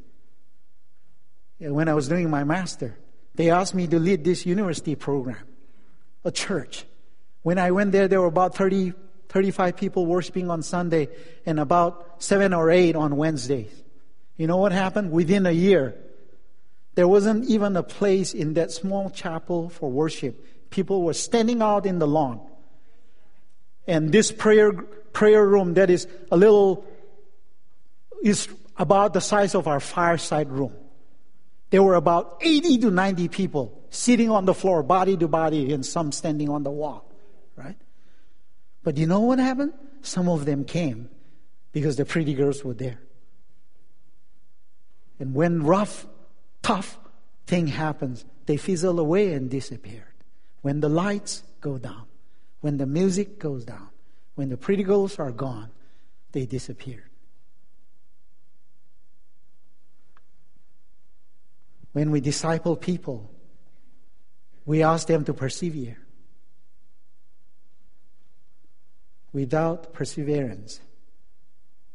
When 1.59 1.87
I 1.87 1.93
was 1.93 2.09
doing 2.09 2.29
my 2.29 2.43
master, 2.43 2.97
they 3.39 3.51
asked 3.51 3.73
me 3.73 3.87
to 3.87 3.99
lead 3.99 4.25
this 4.25 4.45
university 4.45 4.95
program, 4.95 5.47
a 6.25 6.29
church. 6.29 6.83
When 7.41 7.57
I 7.57 7.71
went 7.71 7.93
there, 7.93 8.09
there 8.09 8.19
were 8.19 8.27
about 8.27 8.53
30, 8.53 8.91
35 9.29 9.77
people 9.77 10.05
worshiping 10.05 10.51
on 10.51 10.61
Sunday 10.61 11.07
and 11.45 11.57
about 11.57 12.21
seven 12.21 12.53
or 12.53 12.69
eight 12.69 12.97
on 12.97 13.15
Wednesdays. 13.15 13.71
You 14.35 14.47
know 14.47 14.57
what 14.57 14.73
happened? 14.73 15.13
Within 15.13 15.45
a 15.45 15.53
year, 15.53 15.95
there 16.95 17.07
wasn't 17.07 17.45
even 17.45 17.77
a 17.77 17.81
place 17.81 18.33
in 18.33 18.55
that 18.55 18.73
small 18.73 19.09
chapel 19.09 19.69
for 19.69 19.89
worship. 19.89 20.69
People 20.69 21.03
were 21.03 21.13
standing 21.13 21.61
out 21.61 21.85
in 21.85 21.97
the 21.97 22.07
lawn. 22.07 22.41
And 23.87 24.11
this 24.11 24.33
prayer 24.33 24.73
prayer 25.13 25.47
room 25.47 25.75
that 25.75 25.89
is 25.89 26.09
a 26.29 26.35
little, 26.35 26.83
is 28.21 28.49
about 28.75 29.13
the 29.13 29.21
size 29.21 29.55
of 29.55 29.65
our 29.65 29.79
fireside 29.79 30.49
room. 30.49 30.73
There 31.69 31.83
were 31.83 31.95
about 31.95 32.37
80 32.41 32.79
to 32.79 32.91
90 32.91 33.27
people 33.27 33.79
sitting 33.89 34.29
on 34.29 34.45
the 34.45 34.53
floor, 34.53 34.81
body 34.83 35.15
to 35.17 35.27
body, 35.27 35.71
and 35.73 35.85
some 35.85 36.11
standing 36.11 36.49
on 36.49 36.63
the 36.63 36.71
wall, 36.71 37.09
right? 37.55 37.77
But 38.83 38.97
you 38.97 39.05
know 39.05 39.19
what 39.19 39.39
happened? 39.39 39.73
Some 40.01 40.29
of 40.29 40.45
them 40.45 40.65
came 40.65 41.09
because 41.71 41.95
the 41.95 42.05
pretty 42.05 42.33
girls 42.33 42.63
were 42.63 42.73
there. 42.73 42.99
And 45.19 45.35
when 45.35 45.63
rough, 45.63 46.07
tough 46.61 46.97
thing 47.45 47.67
happens, 47.67 48.25
they 48.45 48.57
fizzle 48.57 48.99
away 48.99 49.33
and 49.33 49.49
disappeared. 49.49 50.05
When 50.61 50.79
the 50.79 50.89
lights 50.89 51.43
go 51.61 51.77
down, 51.77 52.05
when 52.61 52.77
the 52.77 52.85
music 52.85 53.37
goes 53.37 53.65
down, 53.65 53.89
when 54.35 54.49
the 54.49 54.57
pretty 54.57 54.83
girls 54.83 55.19
are 55.19 55.31
gone, 55.31 55.69
they 56.31 56.45
disappeared. 56.45 57.08
When 61.91 62.11
we 62.11 62.21
disciple 62.21 62.75
people, 62.75 63.31
we 64.65 64.83
ask 64.83 65.07
them 65.07 65.25
to 65.25 65.33
persevere. 65.33 65.97
Without 69.33 69.93
perseverance, 69.93 70.79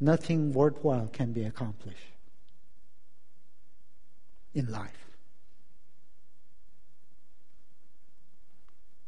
nothing 0.01 0.53
worthwhile 0.53 1.09
can 1.09 1.33
be 1.33 1.45
accomplished 1.45 2.15
in 4.55 4.71
life. 4.71 4.91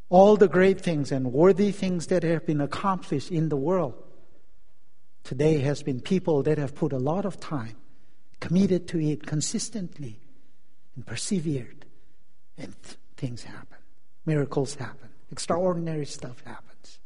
All 0.08 0.36
the 0.36 0.48
great 0.48 0.80
things 0.80 1.10
and 1.10 1.32
worthy 1.32 1.72
things 1.72 2.06
that 2.08 2.22
have 2.22 2.46
been 2.46 2.60
accomplished 2.60 3.30
in 3.30 3.48
the 3.48 3.56
world 3.56 3.94
today 5.24 5.58
has 5.58 5.82
been 5.82 6.00
people 6.00 6.44
that 6.44 6.58
have 6.58 6.74
put 6.74 6.92
a 6.92 6.98
lot 6.98 7.24
of 7.24 7.40
time, 7.40 7.76
committed 8.38 8.86
to 8.88 9.00
it 9.00 9.26
consistently, 9.26 10.20
and 10.96 11.06
persevered, 11.06 11.84
and 12.58 12.74
th- 12.82 12.96
things 13.16 13.44
happen. 13.44 13.78
Miracles 14.24 14.74
happen. 14.74 15.10
Extraordinary 15.30 16.06
stuff 16.06 16.42
happens. 16.44 16.98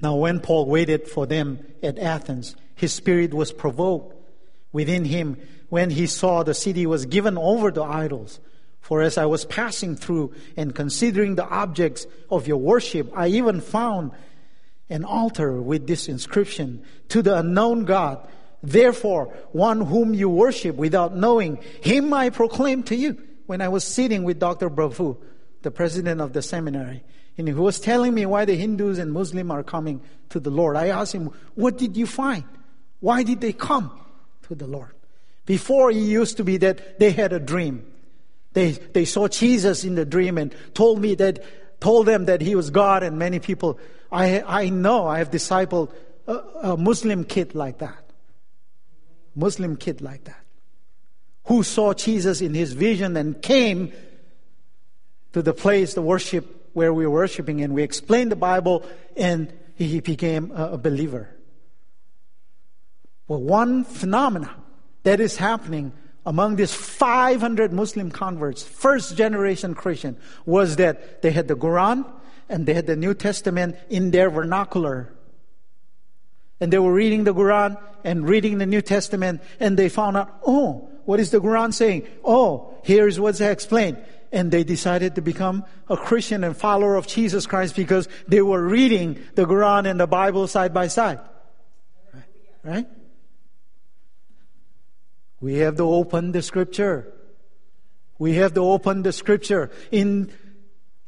Now, 0.00 0.14
when 0.14 0.38
Paul 0.38 0.66
waited 0.66 1.08
for 1.08 1.26
them 1.26 1.66
at 1.82 1.98
Athens, 1.98 2.54
his 2.76 2.92
spirit 2.92 3.34
was 3.34 3.52
provoked 3.52 4.14
within 4.72 5.04
him 5.04 5.36
when 5.68 5.90
he 5.90 6.06
saw 6.06 6.42
the 6.42 6.54
city 6.54 6.86
was 6.86 7.04
given 7.06 7.36
over 7.36 7.72
to 7.72 7.82
idols. 7.82 8.38
For 8.80 9.02
as 9.02 9.18
I 9.18 9.26
was 9.26 9.44
passing 9.44 9.96
through 9.96 10.34
and 10.56 10.74
considering 10.74 11.34
the 11.34 11.48
objects 11.48 12.06
of 12.30 12.46
your 12.46 12.58
worship, 12.58 13.10
I 13.14 13.26
even 13.26 13.60
found 13.60 14.12
an 14.90 15.04
altar 15.04 15.60
with 15.60 15.86
this 15.86 16.08
inscription 16.08 16.82
to 17.08 17.22
the 17.22 17.38
unknown 17.38 17.84
God. 17.84 18.26
Therefore, 18.62 19.26
one 19.52 19.80
whom 19.80 20.14
you 20.14 20.28
worship 20.28 20.76
without 20.76 21.16
knowing, 21.16 21.56
him 21.82 22.12
I 22.12 22.30
proclaim 22.30 22.82
to 22.84 22.96
you. 22.96 23.22
When 23.46 23.60
I 23.62 23.68
was 23.68 23.84
sitting 23.84 24.24
with 24.24 24.38
Dr. 24.38 24.68
Brafu, 24.68 25.16
the 25.62 25.70
president 25.70 26.20
of 26.20 26.32
the 26.32 26.42
seminary, 26.42 27.02
and 27.38 27.46
he 27.46 27.54
was 27.54 27.80
telling 27.80 28.12
me 28.12 28.26
why 28.26 28.44
the 28.44 28.56
Hindus 28.56 28.98
and 28.98 29.12
Muslims 29.12 29.50
are 29.50 29.62
coming 29.62 30.02
to 30.30 30.40
the 30.40 30.50
Lord. 30.50 30.76
I 30.76 30.88
asked 30.88 31.14
him, 31.14 31.30
What 31.54 31.78
did 31.78 31.96
you 31.96 32.06
find? 32.06 32.44
Why 33.00 33.22
did 33.22 33.40
they 33.40 33.52
come 33.52 33.98
to 34.48 34.54
the 34.54 34.66
Lord? 34.66 34.90
Before, 35.46 35.90
he 35.90 36.00
used 36.00 36.36
to 36.38 36.44
be 36.44 36.58
that 36.58 36.98
they 36.98 37.12
had 37.12 37.32
a 37.32 37.38
dream. 37.38 37.86
They, 38.52 38.72
they 38.72 39.04
saw 39.04 39.28
Jesus 39.28 39.84
in 39.84 39.94
the 39.94 40.04
dream 40.04 40.36
and 40.36 40.54
told 40.74 41.00
me 41.00 41.14
that, 41.14 41.42
told 41.80 42.06
them 42.06 42.24
that 42.24 42.42
he 42.42 42.56
was 42.56 42.70
God, 42.70 43.02
and 43.02 43.18
many 43.18 43.38
people, 43.38 43.78
I, 44.10 44.42
I 44.42 44.68
know 44.68 45.06
I 45.06 45.18
have 45.18 45.30
discipled 45.30 45.92
a, 46.26 46.34
a 46.62 46.76
Muslim 46.76 47.24
kid 47.24 47.54
like 47.54 47.78
that. 47.78 48.04
Muslim 49.34 49.76
kid 49.76 50.00
like 50.00 50.24
that. 50.24 50.40
Who 51.44 51.62
saw 51.62 51.94
Jesus 51.94 52.40
in 52.40 52.54
his 52.54 52.72
vision 52.72 53.16
and 53.16 53.40
came 53.40 53.92
to 55.32 55.42
the 55.42 55.54
place, 55.54 55.94
the 55.94 56.02
worship 56.02 56.70
where 56.72 56.92
we 56.92 57.06
were 57.06 57.12
worshiping, 57.12 57.62
and 57.62 57.74
we 57.74 57.82
explained 57.82 58.32
the 58.32 58.36
Bible, 58.36 58.84
and 59.16 59.52
he 59.74 60.00
became 60.00 60.50
a, 60.52 60.76
believer. 60.76 61.28
Well, 63.26 63.40
one 63.40 63.84
phenomena 63.84 64.54
that 65.04 65.20
is 65.20 65.36
happening 65.36 65.92
among 66.26 66.56
these 66.56 66.74
500 66.74 67.72
Muslim 67.72 68.10
converts, 68.10 68.62
first 68.62 69.16
generation 69.16 69.74
Christian, 69.74 70.16
was 70.44 70.76
that 70.76 71.22
they 71.22 71.30
had 71.30 71.48
the 71.48 71.56
Quran 71.56 72.04
and 72.48 72.66
they 72.66 72.74
had 72.74 72.86
the 72.86 72.96
New 72.96 73.14
Testament 73.14 73.76
in 73.88 74.10
their 74.10 74.30
vernacular. 74.30 75.12
And 76.60 76.72
they 76.72 76.78
were 76.78 76.92
reading 76.92 77.24
the 77.24 77.34
Quran 77.34 77.80
and 78.04 78.28
reading 78.28 78.58
the 78.58 78.66
New 78.66 78.82
Testament, 78.82 79.42
and 79.60 79.76
they 79.76 79.88
found 79.88 80.16
out, 80.16 80.40
oh, 80.46 80.90
what 81.04 81.20
is 81.20 81.30
the 81.30 81.40
Quran 81.40 81.72
saying? 81.72 82.06
Oh, 82.24 82.74
here's 82.82 83.18
what's 83.18 83.40
explained 83.40 83.98
and 84.32 84.50
they 84.50 84.64
decided 84.64 85.14
to 85.14 85.22
become 85.22 85.64
a 85.88 85.96
Christian 85.96 86.44
and 86.44 86.56
follower 86.56 86.96
of 86.96 87.06
Jesus 87.06 87.46
Christ 87.46 87.74
because 87.74 88.08
they 88.26 88.42
were 88.42 88.62
reading 88.62 89.18
the 89.34 89.44
Quran 89.44 89.88
and 89.88 89.98
the 89.98 90.06
Bible 90.06 90.46
side 90.46 90.74
by 90.74 90.88
side. 90.88 91.20
Right? 92.62 92.86
We 95.40 95.58
have 95.58 95.76
to 95.76 95.84
open 95.84 96.32
the 96.32 96.42
scripture. 96.42 97.12
We 98.18 98.34
have 98.34 98.54
to 98.54 98.60
open 98.60 99.02
the 99.02 99.12
scripture 99.12 99.70
in, 99.90 100.32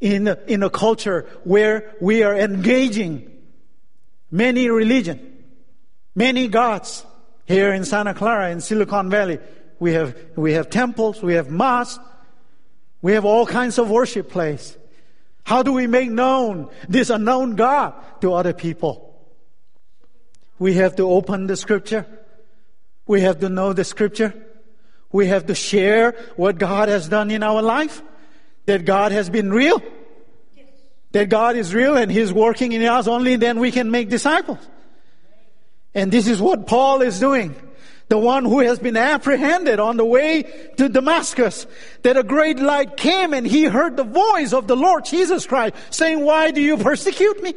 in, 0.01 0.29
in 0.47 0.63
a 0.63 0.71
culture 0.71 1.29
where 1.45 1.95
we 2.01 2.23
are 2.23 2.35
engaging 2.35 3.31
many 4.31 4.69
religion, 4.69 5.45
many 6.15 6.49
gods. 6.49 7.05
Here 7.47 7.73
in 7.73 7.85
Santa 7.85 8.15
Clara, 8.15 8.51
in 8.51 8.61
Silicon 8.61 9.11
Valley, 9.11 9.41
we 9.81 9.93
have, 9.95 10.17
we 10.37 10.53
have 10.53 10.71
temples, 10.71 11.21
we 11.21 11.35
have 11.35 11.51
mosques, 11.51 12.03
we 13.03 13.13
have 13.13 13.25
all 13.25 13.45
kinds 13.45 13.79
of 13.79 13.91
worship 13.91 14.31
place. 14.31 14.77
How 15.43 15.63
do 15.63 15.73
we 15.73 15.87
make 15.87 16.11
known 16.11 16.71
this 16.89 17.11
unknown 17.11 17.57
God 17.57 17.95
to 18.21 18.35
other 18.35 18.53
people? 18.53 19.07
We 20.59 20.75
have 20.75 20.97
to 20.97 21.11
open 21.11 21.47
the 21.47 21.57
scripture. 21.57 22.07
We 23.07 23.23
have 23.23 23.41
to 23.41 23.49
know 23.49 23.73
the 23.73 23.83
scripture. 23.83 24.35
We 25.11 25.27
have 25.27 25.47
to 25.47 25.55
share 25.55 26.13
what 26.37 26.59
God 26.59 26.89
has 26.89 27.09
done 27.09 27.31
in 27.31 27.43
our 27.43 27.63
life. 27.63 28.03
That 28.71 28.85
God 28.85 29.11
has 29.11 29.29
been 29.29 29.53
real. 29.53 29.83
That 31.11 31.29
God 31.29 31.57
is 31.57 31.75
real 31.75 31.97
and 31.97 32.09
He's 32.09 32.33
working 32.33 32.71
in 32.71 32.85
us 32.85 33.09
only 33.09 33.35
then 33.35 33.59
we 33.59 33.73
can 33.73 33.91
make 33.91 34.09
disciples. 34.09 34.61
And 35.93 36.13
this 36.13 36.29
is 36.29 36.41
what 36.41 36.69
Paul 36.69 37.03
is 37.03 37.19
doing 37.19 37.57
the 38.07 38.19
one 38.19 38.45
who 38.45 38.61
has 38.61 38.79
been 38.79 38.97
apprehended 38.97 39.81
on 39.81 39.97
the 39.97 40.05
way 40.05 40.43
to 40.77 40.89
Damascus, 40.89 41.67
that 42.03 42.17
a 42.17 42.25
great 42.25 42.59
light 42.59 42.97
came 42.97 43.33
and 43.33 43.47
he 43.47 43.65
heard 43.65 43.97
the 43.97 44.05
voice 44.05 44.53
of 44.53 44.67
the 44.67 44.77
Lord 44.77 45.05
Jesus 45.05 45.47
Christ 45.47 45.77
saying, 45.91 46.21
why 46.21 46.51
do 46.51 46.61
you 46.61 46.77
persecute 46.77 47.41
me? 47.43 47.55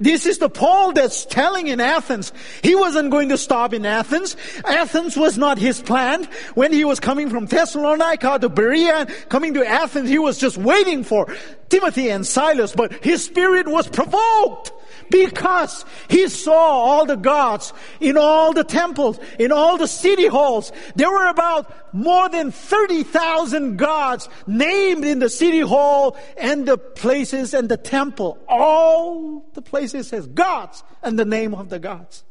This 0.00 0.24
is 0.24 0.38
the 0.38 0.48
Paul 0.48 0.92
that's 0.92 1.26
telling 1.26 1.68
in 1.68 1.78
Athens. 1.78 2.32
He 2.62 2.74
wasn't 2.74 3.10
going 3.10 3.28
to 3.28 3.38
stop 3.38 3.74
in 3.74 3.84
Athens. 3.84 4.34
Athens 4.64 5.14
was 5.14 5.36
not 5.36 5.58
his 5.58 5.82
plan. 5.82 6.26
When 6.54 6.72
he 6.72 6.84
was 6.84 6.98
coming 6.98 7.28
from 7.28 7.44
Thessalonica 7.44 8.38
to 8.40 8.48
Berea 8.48 9.00
and 9.00 9.10
coming 9.28 9.52
to 9.54 9.66
Athens, 9.66 10.08
he 10.08 10.18
was 10.18 10.38
just 10.38 10.56
waiting 10.56 11.04
for 11.04 11.32
Timothy 11.68 12.08
and 12.08 12.26
Silas, 12.26 12.72
but 12.74 13.04
his 13.04 13.22
spirit 13.22 13.68
was 13.68 13.86
provoked 13.88 14.72
because 15.10 15.84
he 16.08 16.28
saw 16.28 16.54
all 16.54 17.06
the 17.06 17.16
gods 17.16 17.72
in 18.00 18.16
all 18.16 18.52
the 18.52 18.64
temples, 18.64 19.18
in 19.38 19.52
all 19.52 19.76
the 19.76 19.88
city 19.88 20.26
halls. 20.26 20.72
There 20.94 21.10
were 21.10 21.28
about 21.28 21.94
more 21.94 22.28
than 22.28 22.50
30,000 22.52 23.76
gods 23.76 24.28
named 24.46 25.04
in 25.04 25.18
the 25.18 25.28
city 25.28 25.60
hall 25.60 26.16
and 26.36 26.66
the 26.66 26.78
places 26.78 27.52
and 27.52 27.68
the 27.68 27.76
temple. 27.76 28.38
All 28.48 29.44
the 29.54 29.62
places 29.62 30.10
has 30.10 30.26
gods 30.26 30.82
and 31.02 31.18
the 31.18 31.24
name 31.24 31.54
of 31.54 31.68
the 31.68 31.78
gods. 31.78 32.24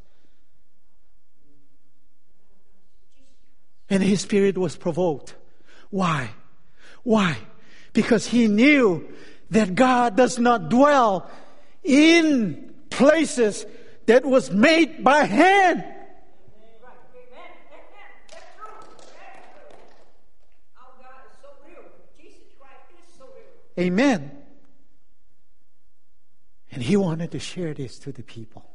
And 3.90 4.04
his 4.04 4.22
spirit 4.22 4.58
was 4.58 4.78
provoked. 4.78 5.36
Why? 5.90 6.30
Why? 7.04 7.38
Because 7.94 8.28
he 8.28 8.48
knew 8.48 9.10
that 9.50 9.74
God 9.74 10.16
does 10.16 10.38
not 10.38 10.70
dwell 10.70 11.30
in 11.84 12.69
places 12.90 13.66
that 14.06 14.26
was 14.26 14.52
made 14.52 15.04
by 15.04 15.24
hand. 15.24 15.84
Amen. 23.80 24.32
And 26.72 26.84
he 26.84 26.98
wanted 26.98 27.32
to 27.32 27.40
share 27.40 27.74
this 27.74 27.98
to 28.00 28.12
the 28.12 28.24
people. 28.24 28.70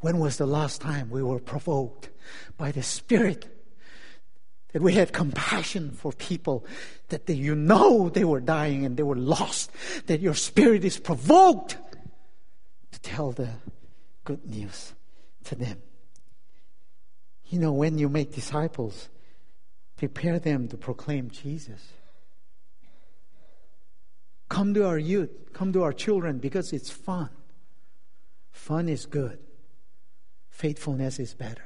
When 0.00 0.18
was 0.18 0.36
the 0.36 0.46
last 0.46 0.82
time 0.82 1.08
we 1.08 1.22
were 1.22 1.38
provoked 1.38 2.10
by 2.58 2.70
the 2.70 2.82
Spirit? 2.82 3.48
That 4.72 4.82
we 4.82 4.92
had 4.92 5.12
compassion 5.12 5.92
for 5.92 6.12
people, 6.12 6.66
that 7.08 7.26
they, 7.26 7.34
you 7.34 7.54
know 7.54 8.08
they 8.08 8.24
were 8.24 8.40
dying 8.40 8.84
and 8.84 8.96
they 8.96 9.04
were 9.04 9.16
lost, 9.16 9.70
that 10.06 10.20
your 10.20 10.34
spirit 10.34 10.84
is 10.84 10.98
provoked 10.98 11.76
tell 13.04 13.30
the 13.30 13.50
good 14.24 14.44
news 14.46 14.94
to 15.44 15.54
them. 15.54 15.80
You 17.46 17.60
know, 17.60 17.72
when 17.72 17.98
you 17.98 18.08
make 18.08 18.32
disciples, 18.32 19.08
prepare 19.96 20.38
them 20.38 20.66
to 20.68 20.76
proclaim 20.76 21.30
Jesus. 21.30 21.92
Come 24.48 24.74
to 24.74 24.86
our 24.86 24.98
youth, 24.98 25.52
come 25.52 25.72
to 25.74 25.82
our 25.82 25.92
children 25.92 26.38
because 26.38 26.72
it's 26.72 26.90
fun. 26.90 27.28
Fun 28.50 28.88
is 28.88 29.04
good, 29.04 29.38
faithfulness 30.48 31.18
is 31.18 31.34
better. 31.34 31.64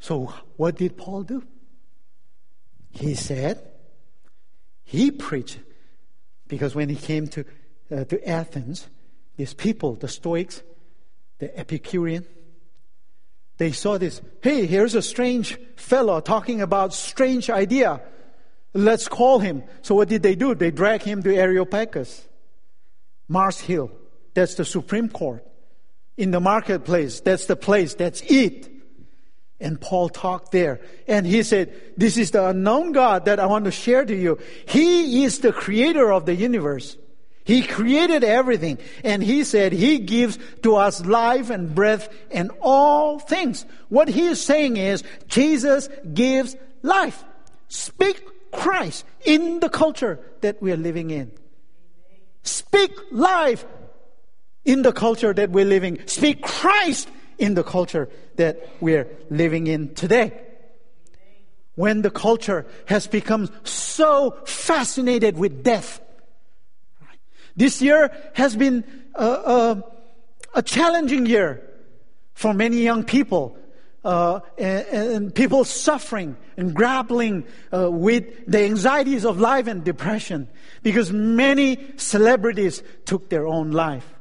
So, 0.00 0.32
what 0.56 0.76
did 0.76 0.96
Paul 0.96 1.24
do? 1.24 1.44
He 2.90 3.14
said, 3.14 3.62
he 4.84 5.10
preached, 5.10 5.60
because 6.48 6.74
when 6.74 6.88
he 6.88 6.96
came 6.96 7.28
to, 7.28 7.44
uh, 7.90 8.04
to 8.04 8.28
Athens, 8.28 8.88
these 9.36 9.54
people, 9.54 9.94
the 9.94 10.08
Stoics, 10.08 10.62
the 11.38 11.56
Epicurean, 11.56 12.26
They 13.58 13.72
saw 13.72 13.98
this. 13.98 14.22
Hey, 14.40 14.66
here's 14.66 14.94
a 14.94 15.02
strange 15.02 15.58
fellow 15.76 16.20
talking 16.20 16.62
about 16.62 16.94
strange 16.94 17.50
idea. 17.50 18.00
Let's 18.72 19.08
call 19.08 19.40
him. 19.40 19.64
So 19.82 19.96
what 19.96 20.08
did 20.08 20.22
they 20.22 20.36
do? 20.36 20.54
They 20.54 20.70
dragged 20.70 21.02
him 21.02 21.22
to 21.24 21.34
Areopagus, 21.34 22.28
Mars 23.26 23.60
Hill. 23.60 23.90
That's 24.34 24.54
the 24.54 24.64
Supreme 24.64 25.08
Court. 25.08 25.44
In 26.16 26.30
the 26.30 26.40
marketplace, 26.40 27.20
that's 27.20 27.46
the 27.46 27.56
place, 27.56 27.94
that's 27.94 28.22
it. 28.22 28.70
And 29.60 29.80
Paul 29.80 30.08
talked 30.08 30.52
there. 30.52 30.80
And 31.08 31.26
he 31.26 31.42
said, 31.42 31.74
This 31.96 32.16
is 32.16 32.30
the 32.30 32.46
unknown 32.46 32.92
God 32.92 33.24
that 33.24 33.40
I 33.40 33.46
want 33.46 33.64
to 33.64 33.72
share 33.72 34.04
to 34.04 34.14
you. 34.14 34.38
He 34.66 35.24
is 35.24 35.40
the 35.40 35.52
creator 35.52 36.12
of 36.12 36.26
the 36.26 36.34
universe. 36.34 36.96
He 37.44 37.62
created 37.62 38.24
everything. 38.24 38.78
And 39.02 39.22
he 39.22 39.42
said 39.42 39.72
he 39.72 39.98
gives 40.00 40.38
to 40.62 40.76
us 40.76 41.04
life 41.04 41.50
and 41.50 41.74
breath 41.74 42.08
and 42.30 42.50
all 42.60 43.18
things. 43.18 43.64
What 43.88 44.08
he 44.08 44.26
is 44.26 44.44
saying 44.44 44.76
is 44.76 45.02
Jesus 45.26 45.88
gives 46.12 46.54
life. 46.82 47.24
Speak 47.68 48.22
Christ 48.52 49.04
in 49.24 49.60
the 49.60 49.68
culture 49.70 50.20
that 50.42 50.62
we 50.62 50.72
are 50.72 50.76
living 50.76 51.10
in. 51.10 51.32
Speak 52.42 52.92
life 53.10 53.64
in 54.64 54.82
the 54.82 54.92
culture 54.92 55.32
that 55.32 55.50
we're 55.50 55.64
living. 55.64 56.06
Speak 56.06 56.42
Christ 56.42 57.08
in 57.38 57.54
the 57.54 57.62
culture 57.62 58.08
that 58.36 58.68
we're 58.80 59.08
living 59.30 59.66
in 59.66 59.94
today. 59.94 60.32
When 61.76 62.02
the 62.02 62.10
culture 62.10 62.66
has 62.86 63.06
become 63.06 63.48
so 63.62 64.36
fascinated 64.44 65.38
with 65.38 65.62
death. 65.62 66.00
This 67.54 67.80
year 67.80 68.10
has 68.34 68.56
been 68.56 68.84
a, 69.14 69.26
a, 69.26 69.84
a 70.54 70.62
challenging 70.62 71.26
year 71.26 71.62
for 72.34 72.52
many 72.52 72.78
young 72.78 73.04
people. 73.04 73.56
Uh, 74.04 74.40
and, 74.56 74.86
and, 74.86 75.34
people 75.34 75.64
suffering 75.64 76.36
and 76.56 76.72
grappling 76.72 77.44
uh, 77.74 77.90
with 77.90 78.46
the 78.46 78.60
anxieties 78.60 79.24
of 79.24 79.40
life 79.40 79.66
and 79.66 79.82
depression 79.82 80.48
because 80.84 81.12
many 81.12 81.78
celebrities 81.96 82.82
took 83.04 83.28
their 83.28 83.46
own 83.46 83.72
life 83.72 84.17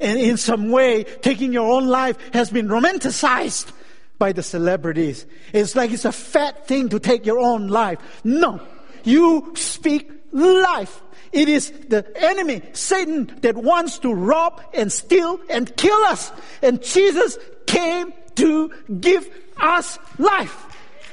and 0.00 0.18
in 0.18 0.36
some 0.36 0.70
way, 0.70 1.04
taking 1.04 1.52
your 1.52 1.70
own 1.70 1.86
life 1.86 2.16
has 2.32 2.50
been 2.50 2.68
romanticized 2.68 3.72
by 4.18 4.32
the 4.32 4.42
celebrities. 4.42 5.26
It's 5.52 5.76
like 5.76 5.90
it's 5.90 6.04
a 6.04 6.12
fat 6.12 6.66
thing 6.66 6.88
to 6.90 6.98
take 6.98 7.26
your 7.26 7.38
own 7.38 7.68
life. 7.68 7.98
No, 8.24 8.60
you 9.04 9.52
speak 9.56 10.10
life. 10.32 11.02
It 11.32 11.48
is 11.48 11.70
the 11.88 12.04
enemy, 12.16 12.62
Satan, 12.72 13.38
that 13.42 13.56
wants 13.56 13.98
to 14.00 14.12
rob 14.12 14.62
and 14.74 14.92
steal 14.92 15.40
and 15.48 15.74
kill 15.76 16.02
us. 16.04 16.32
And 16.62 16.82
Jesus 16.82 17.38
came 17.66 18.12
to 18.36 18.72
give 19.00 19.28
us 19.56 19.98
life. 20.18 20.66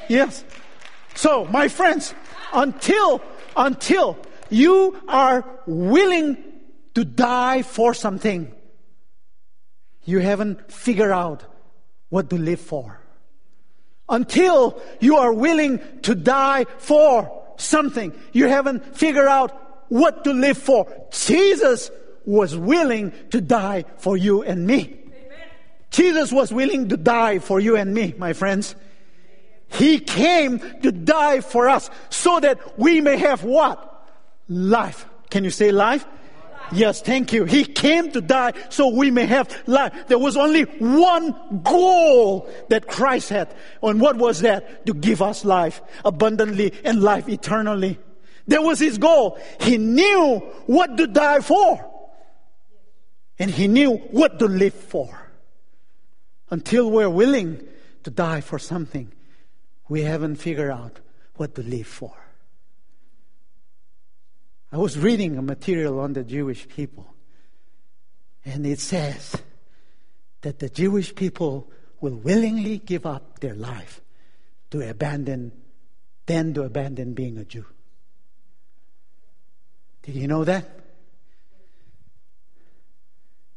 Yes. 0.07 0.43
So, 1.13 1.45
my 1.45 1.67
friends, 1.67 2.15
until, 2.53 3.21
until 3.55 4.17
you 4.49 4.99
are 5.07 5.45
willing 5.65 6.37
to 6.95 7.05
die 7.05 7.61
for 7.61 7.93
something, 7.93 8.51
you 10.07 10.19
haven't 10.19 10.71
figured 10.71 11.11
out 11.11 11.43
what 12.09 12.29
to 12.29 12.37
live 12.37 12.61
for. 12.61 12.99
Until 14.07 14.81
you 15.01 15.17
are 15.17 15.33
willing 15.33 15.81
to 16.03 16.15
die 16.15 16.65
for 16.77 17.43
something, 17.57 18.13
you 18.31 18.47
haven't 18.47 18.95
figured 18.95 19.27
out 19.27 19.51
what 19.89 20.23
to 20.23 20.31
live 20.31 20.57
for. 20.57 20.87
Jesus 21.11 21.91
was 22.25 22.55
willing 22.55 23.11
to 23.31 23.41
die 23.41 23.83
for 23.97 24.15
you 24.15 24.43
and 24.43 24.65
me. 24.65 24.79
Amen. 24.79 25.47
Jesus 25.91 26.31
was 26.31 26.53
willing 26.53 26.87
to 26.87 26.95
die 26.95 27.39
for 27.39 27.59
you 27.59 27.75
and 27.75 27.93
me, 27.93 28.15
my 28.17 28.31
friends. 28.31 28.75
He 29.67 29.99
came 29.99 30.59
to 30.83 30.91
die 30.93 31.41
for 31.41 31.67
us 31.67 31.89
so 32.09 32.39
that 32.39 32.79
we 32.79 33.01
may 33.01 33.17
have 33.17 33.43
what? 33.43 34.07
Life. 34.47 35.05
Can 35.29 35.43
you 35.43 35.51
say 35.51 35.73
life? 35.73 36.05
Yes, 36.71 37.01
thank 37.01 37.33
you. 37.33 37.45
He 37.45 37.63
came 37.63 38.11
to 38.11 38.21
die 38.21 38.53
so 38.69 38.89
we 38.89 39.11
may 39.11 39.25
have 39.25 39.63
life. 39.67 39.93
There 40.07 40.19
was 40.19 40.35
only 40.35 40.63
one 40.63 41.61
goal 41.63 42.49
that 42.69 42.87
Christ 42.87 43.29
had. 43.29 43.53
And 43.81 44.01
what 44.01 44.17
was 44.17 44.41
that? 44.41 44.85
To 44.85 44.93
give 44.93 45.21
us 45.21 45.45
life 45.45 45.81
abundantly 46.03 46.73
and 46.83 47.01
life 47.01 47.29
eternally. 47.29 47.99
That 48.47 48.63
was 48.63 48.79
his 48.79 48.97
goal. 48.97 49.39
He 49.59 49.77
knew 49.77 50.39
what 50.65 50.97
to 50.97 51.07
die 51.07 51.39
for. 51.39 51.83
And 53.39 53.51
he 53.51 53.67
knew 53.67 53.97
what 53.97 54.39
to 54.39 54.45
live 54.45 54.73
for. 54.73 55.31
Until 56.49 56.89
we're 56.89 57.09
willing 57.09 57.67
to 58.03 58.09
die 58.09 58.41
for 58.41 58.57
something, 58.57 59.11
we 59.89 60.01
haven't 60.01 60.37
figured 60.37 60.71
out 60.71 60.99
what 61.35 61.55
to 61.55 61.61
live 61.63 61.87
for. 61.87 62.13
I 64.71 64.77
was 64.77 64.97
reading 64.97 65.37
a 65.37 65.41
material 65.41 65.99
on 65.99 66.13
the 66.13 66.23
Jewish 66.23 66.67
people, 66.67 67.13
and 68.43 68.65
it 68.65 68.79
says 68.79 69.35
that 70.41 70.59
the 70.59 70.69
Jewish 70.69 71.15
people 71.15 71.71
will 72.01 72.15
willingly 72.15 72.77
give 72.77 73.05
up 73.05 73.39
their 73.39 73.55
life 73.55 74.01
to 74.71 74.87
abandon, 74.87 75.51
than 76.25 76.53
to 76.53 76.63
abandon 76.63 77.13
being 77.13 77.37
a 77.37 77.45
Jew. 77.45 77.65
Did 80.03 80.15
you 80.15 80.27
know 80.27 80.43
that? 80.43 80.69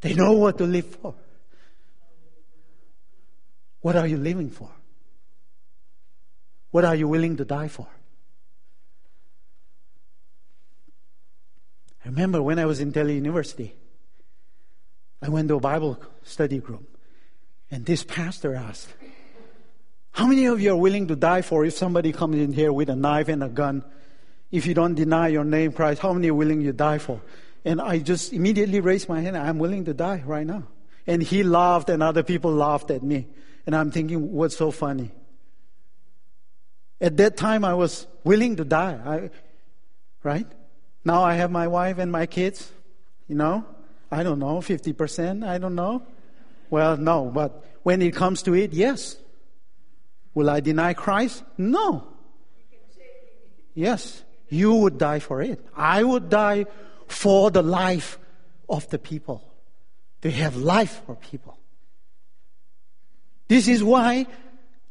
They 0.00 0.14
know 0.14 0.32
what 0.32 0.58
to 0.58 0.64
live 0.64 0.86
for. 0.86 1.14
What 3.80 3.96
are 3.96 4.06
you 4.06 4.16
living 4.16 4.50
for? 4.50 4.70
What 6.70 6.84
are 6.84 6.94
you 6.94 7.08
willing 7.08 7.36
to 7.36 7.44
die 7.44 7.68
for? 7.68 7.88
Remember 12.10 12.42
when 12.42 12.58
I 12.58 12.66
was 12.66 12.80
in 12.80 12.90
Delhi 12.90 13.14
University, 13.14 13.74
I 15.22 15.28
went 15.28 15.48
to 15.48 15.56
a 15.56 15.60
Bible 15.60 16.02
study 16.22 16.58
group, 16.58 16.98
and 17.70 17.86
this 17.86 18.02
pastor 18.02 18.54
asked, 18.54 18.88
How 20.12 20.26
many 20.26 20.46
of 20.46 20.60
you 20.60 20.72
are 20.72 20.76
willing 20.76 21.06
to 21.08 21.16
die 21.16 21.42
for 21.42 21.64
if 21.64 21.74
somebody 21.74 22.12
comes 22.12 22.36
in 22.36 22.52
here 22.52 22.72
with 22.72 22.88
a 22.90 22.96
knife 22.96 23.28
and 23.28 23.42
a 23.44 23.48
gun? 23.48 23.84
If 24.50 24.66
you 24.66 24.74
don't 24.74 24.94
deny 24.94 25.28
your 25.28 25.44
name, 25.44 25.72
Christ, 25.72 26.00
how 26.00 26.12
many 26.12 26.30
are 26.30 26.34
willing 26.34 26.60
you 26.60 26.72
die 26.72 26.98
for? 26.98 27.20
And 27.64 27.80
I 27.80 27.98
just 27.98 28.32
immediately 28.32 28.80
raised 28.80 29.08
my 29.08 29.20
hand. 29.20 29.36
I'm 29.36 29.58
willing 29.58 29.84
to 29.84 29.94
die 29.94 30.22
right 30.26 30.46
now. 30.46 30.64
And 31.06 31.22
he 31.22 31.44
laughed, 31.44 31.88
and 31.90 32.02
other 32.02 32.24
people 32.24 32.52
laughed 32.52 32.90
at 32.90 33.02
me. 33.02 33.28
And 33.66 33.76
I'm 33.76 33.90
thinking, 33.92 34.32
what's 34.32 34.56
so 34.56 34.70
funny? 34.72 35.12
At 37.00 37.16
that 37.18 37.36
time, 37.36 37.64
I 37.64 37.74
was 37.74 38.06
willing 38.24 38.56
to 38.56 38.64
die. 38.64 38.98
I, 39.04 39.30
right? 40.24 40.46
Now 41.04 41.22
I 41.22 41.34
have 41.34 41.50
my 41.50 41.66
wife 41.66 41.98
and 41.98 42.12
my 42.12 42.26
kids, 42.26 42.70
you 43.28 43.34
know. 43.34 43.64
I 44.10 44.22
don't 44.22 44.38
know, 44.38 44.58
50%, 44.58 45.46
I 45.46 45.58
don't 45.58 45.74
know. 45.74 46.02
Well, 46.68 46.96
no, 46.96 47.26
but 47.26 47.64
when 47.82 48.02
it 48.02 48.14
comes 48.14 48.42
to 48.42 48.54
it, 48.54 48.72
yes. 48.72 49.16
Will 50.34 50.50
I 50.50 50.60
deny 50.60 50.94
Christ? 50.94 51.42
No. 51.56 52.06
Yes, 53.74 54.22
you 54.48 54.74
would 54.74 54.98
die 54.98 55.20
for 55.20 55.42
it. 55.42 55.64
I 55.76 56.02
would 56.02 56.28
die 56.28 56.66
for 57.06 57.50
the 57.50 57.62
life 57.62 58.18
of 58.68 58.88
the 58.90 58.98
people. 58.98 59.44
To 60.22 60.30
have 60.30 60.56
life 60.56 61.02
for 61.06 61.14
people. 61.14 61.58
This 63.48 63.68
is 63.68 63.82
why 63.82 64.26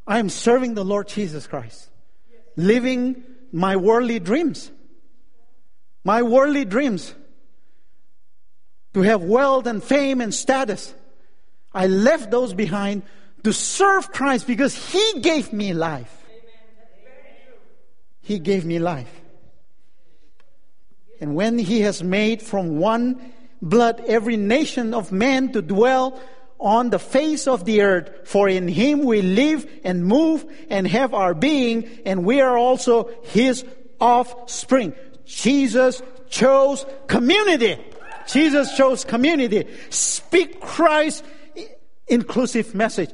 I 0.07 0.19
am 0.19 0.29
serving 0.29 0.73
the 0.73 0.83
Lord 0.83 1.07
Jesus 1.07 1.45
Christ. 1.45 1.87
Living 2.55 3.23
my 3.51 3.75
worldly 3.75 4.19
dreams 4.19 4.71
my 6.03 6.21
worldly 6.21 6.65
dreams 6.65 7.13
to 8.93 9.01
have 9.01 9.23
wealth 9.23 9.67
and 9.67 9.83
fame 9.83 10.21
and 10.21 10.33
status. 10.33 10.93
I 11.73 11.87
left 11.87 12.31
those 12.31 12.53
behind 12.53 13.03
to 13.43 13.53
serve 13.53 14.11
Christ 14.11 14.47
because 14.47 14.73
He 14.75 15.19
gave 15.21 15.53
me 15.53 15.73
life. 15.73 16.15
He 18.21 18.39
gave 18.39 18.65
me 18.65 18.79
life. 18.79 19.11
And 21.21 21.35
when 21.35 21.57
He 21.57 21.81
has 21.81 22.03
made 22.03 22.41
from 22.41 22.79
one 22.79 23.33
blood 23.61 24.03
every 24.07 24.37
nation 24.37 24.93
of 24.93 25.11
men 25.11 25.51
to 25.51 25.61
dwell 25.61 26.19
on 26.59 26.89
the 26.89 26.99
face 26.99 27.47
of 27.47 27.65
the 27.65 27.81
earth, 27.81 28.27
for 28.27 28.49
in 28.49 28.67
Him 28.67 29.03
we 29.03 29.21
live 29.21 29.69
and 29.83 30.05
move 30.05 30.45
and 30.69 30.87
have 30.87 31.13
our 31.13 31.33
being, 31.33 31.87
and 32.05 32.25
we 32.25 32.41
are 32.41 32.57
also 32.57 33.09
His 33.23 33.65
offspring. 33.99 34.93
Jesus 35.29 36.01
chose 36.29 36.85
community. 37.07 37.77
Jesus 38.27 38.75
chose 38.75 39.05
community. 39.05 39.67
Speak 39.89 40.59
Christ 40.59 41.23
inclusive 42.07 42.73
message. 42.73 43.11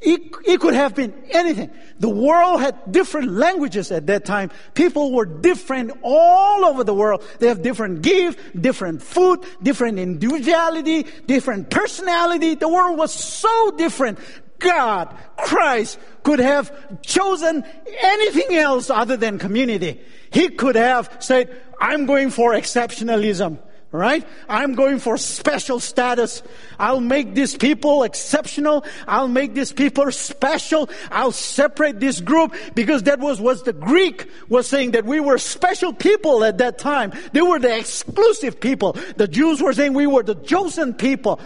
It, 0.00 0.20
it, 0.44 0.60
could 0.60 0.74
have 0.74 0.94
been 0.94 1.14
anything. 1.30 1.70
The 1.98 2.10
world 2.10 2.60
had 2.60 2.92
different 2.92 3.30
languages 3.30 3.90
at 3.90 4.06
that 4.08 4.26
time. 4.26 4.50
People 4.74 5.12
were 5.12 5.24
different 5.24 5.92
all 6.02 6.66
over 6.66 6.84
the 6.84 6.92
world. 6.92 7.24
They 7.38 7.48
have 7.48 7.62
different 7.62 8.02
gift, 8.02 8.60
different 8.60 9.00
food, 9.00 9.46
different 9.62 9.98
individuality, 9.98 11.06
different 11.26 11.70
personality. 11.70 12.54
The 12.54 12.68
world 12.68 12.98
was 12.98 13.14
so 13.14 13.70
different. 13.78 14.18
God, 14.64 15.14
Christ, 15.36 15.98
could 16.22 16.38
have 16.38 17.02
chosen 17.02 17.64
anything 18.02 18.56
else 18.56 18.90
other 18.90 19.16
than 19.16 19.38
community. 19.38 20.00
He 20.30 20.48
could 20.48 20.74
have 20.74 21.16
said, 21.20 21.54
I'm 21.80 22.06
going 22.06 22.30
for 22.30 22.52
exceptionalism 22.52 23.58
right? 23.94 24.26
I'm 24.48 24.74
going 24.74 24.98
for 24.98 25.16
special 25.16 25.78
status. 25.78 26.42
I'll 26.80 27.00
make 27.00 27.36
these 27.36 27.56
people 27.56 28.02
exceptional. 28.02 28.84
I'll 29.06 29.28
make 29.28 29.54
these 29.54 29.72
people 29.72 30.10
special. 30.10 30.90
I'll 31.12 31.30
separate 31.30 32.00
this 32.00 32.20
group 32.20 32.56
because 32.74 33.04
that 33.04 33.20
was 33.20 33.40
what 33.40 33.64
the 33.64 33.72
Greek 33.72 34.28
was 34.48 34.66
saying 34.66 34.90
that 34.92 35.04
we 35.04 35.20
were 35.20 35.38
special 35.38 35.92
people 35.92 36.42
at 36.42 36.58
that 36.58 36.76
time. 36.76 37.12
They 37.32 37.42
were 37.42 37.60
the 37.60 37.78
exclusive 37.78 38.58
people. 38.58 38.96
The 39.16 39.28
Jews 39.28 39.62
were 39.62 39.72
saying 39.72 39.94
we 39.94 40.08
were 40.08 40.24
the 40.24 40.34
chosen 40.34 40.94
people. 40.94 41.38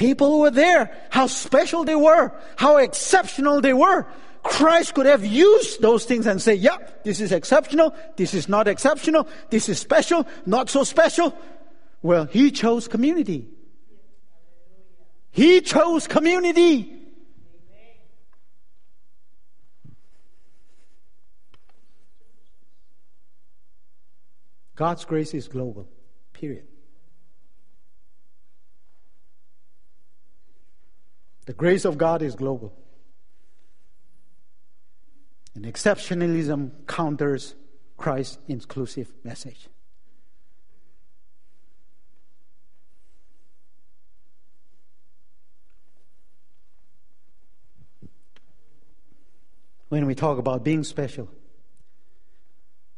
People 0.00 0.30
who 0.30 0.38
were 0.40 0.50
there, 0.50 0.90
how 1.10 1.26
special 1.26 1.84
they 1.84 1.94
were, 1.94 2.32
how 2.56 2.78
exceptional 2.78 3.60
they 3.60 3.74
were. 3.74 4.06
Christ 4.42 4.94
could 4.94 5.04
have 5.04 5.26
used 5.26 5.82
those 5.82 6.06
things 6.06 6.26
and 6.26 6.40
say, 6.40 6.54
yeah, 6.54 6.78
this 7.04 7.20
is 7.20 7.32
exceptional, 7.32 7.94
this 8.16 8.32
is 8.32 8.48
not 8.48 8.66
exceptional, 8.66 9.28
this 9.50 9.68
is 9.68 9.78
special, 9.78 10.26
not 10.46 10.70
so 10.70 10.84
special. 10.84 11.36
Well, 12.00 12.24
he 12.24 12.50
chose 12.50 12.88
community. 12.88 13.46
He 15.32 15.60
chose 15.60 16.06
community. 16.06 16.96
God's 24.76 25.04
grace 25.04 25.34
is 25.34 25.46
global, 25.46 25.90
period. 26.32 26.69
The 31.46 31.52
grace 31.52 31.84
of 31.84 31.98
God 31.98 32.22
is 32.22 32.34
global. 32.34 32.72
And 35.54 35.64
exceptionalism 35.64 36.86
counters 36.86 37.54
Christ's 37.96 38.38
inclusive 38.48 39.12
message. 39.24 39.68
when 49.90 50.06
we 50.06 50.14
talk 50.14 50.38
about 50.38 50.64
being 50.64 50.84
special, 50.84 51.28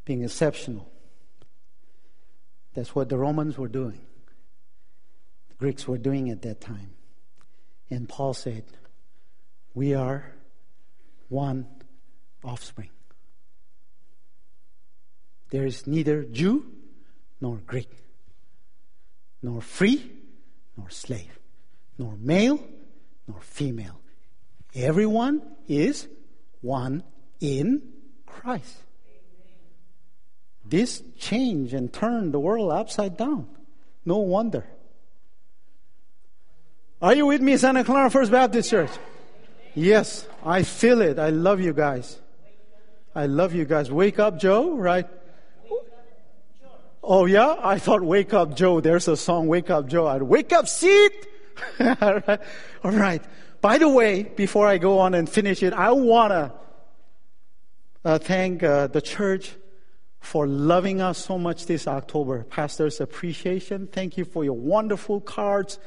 being 0.04 0.22
exceptional. 0.22 0.92
That's 2.74 2.94
what 2.94 3.08
the 3.08 3.18
Romans 3.18 3.58
were 3.58 3.68
doing. 3.68 4.00
The 5.48 5.54
Greeks 5.54 5.88
were 5.88 5.98
doing 5.98 6.30
at 6.30 6.42
that 6.42 6.60
time. 6.60 6.92
And 7.92 8.08
Paul 8.08 8.32
said, 8.32 8.64
We 9.74 9.92
are 9.92 10.32
one 11.28 11.66
offspring. 12.42 12.88
There 15.50 15.66
is 15.66 15.86
neither 15.86 16.24
Jew 16.24 16.64
nor 17.38 17.58
Greek, 17.66 17.90
nor 19.42 19.60
free 19.60 20.10
nor 20.74 20.88
slave, 20.88 21.38
nor 21.98 22.16
male 22.16 22.64
nor 23.28 23.42
female. 23.42 24.00
Everyone 24.74 25.42
is 25.68 26.08
one 26.62 27.02
in 27.40 27.82
Christ. 28.24 28.74
This 30.64 31.02
changed 31.18 31.74
and 31.74 31.92
turned 31.92 32.32
the 32.32 32.40
world 32.40 32.72
upside 32.72 33.18
down. 33.18 33.48
No 34.06 34.16
wonder. 34.16 34.64
Are 37.02 37.16
you 37.16 37.26
with 37.26 37.40
me, 37.40 37.56
Santa 37.56 37.82
Clara 37.82 38.08
First 38.10 38.30
Baptist 38.30 38.70
Church? 38.70 38.90
Yes, 39.74 40.24
I 40.44 40.62
feel 40.62 41.02
it. 41.02 41.18
I 41.18 41.30
love 41.30 41.60
you 41.60 41.72
guys. 41.72 42.20
I 43.12 43.26
love 43.26 43.52
you 43.52 43.64
guys. 43.64 43.90
Wake 43.90 44.20
up, 44.20 44.38
Joe, 44.38 44.76
right? 44.76 45.08
Oh, 47.02 47.26
yeah? 47.26 47.56
I 47.60 47.80
thought 47.80 48.02
Wake 48.02 48.32
Up 48.32 48.54
Joe. 48.54 48.80
There's 48.80 49.08
a 49.08 49.16
song, 49.16 49.48
Wake 49.48 49.68
Up 49.68 49.88
Joe. 49.88 50.06
I'd 50.06 50.22
wake 50.22 50.52
up, 50.52 50.68
seat! 50.68 51.26
All 51.80 52.20
right. 52.26 52.40
All 52.84 52.92
right. 52.92 53.24
By 53.60 53.78
the 53.78 53.88
way, 53.88 54.22
before 54.22 54.68
I 54.68 54.78
go 54.78 55.00
on 55.00 55.14
and 55.14 55.28
finish 55.28 55.64
it, 55.64 55.72
I 55.72 55.90
want 55.90 56.30
to 56.30 56.52
uh, 58.04 58.18
thank 58.18 58.62
uh, 58.62 58.86
the 58.86 59.00
church 59.00 59.56
for 60.20 60.46
loving 60.46 61.00
us 61.00 61.18
so 61.18 61.36
much 61.36 61.66
this 61.66 61.88
October. 61.88 62.44
Pastor's 62.44 63.00
appreciation. 63.00 63.88
Thank 63.88 64.16
you 64.16 64.24
for 64.24 64.44
your 64.44 64.56
wonderful 64.56 65.20
cards. 65.20 65.80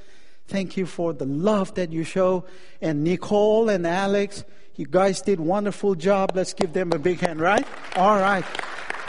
Thank 0.48 0.78
you 0.78 0.86
for 0.86 1.14
the 1.14 1.26
love 1.26 1.74
that 1.76 1.92
you 1.92 2.04
show. 2.04 2.46
And 2.82 3.04
Nicole 3.04 3.70
and 3.70 3.86
Alex, 3.86 4.44
you 4.76 4.86
guys 4.86 5.22
did 5.22 5.40
wonderful 5.40 5.96
job. 5.96 6.32
Let's 6.36 6.54
give 6.54 6.74
them 6.74 6.92
a 6.92 7.00
big 7.00 7.20
hand, 7.20 7.40
right? 7.40 7.66
All 7.96 8.18
right. 8.18 8.46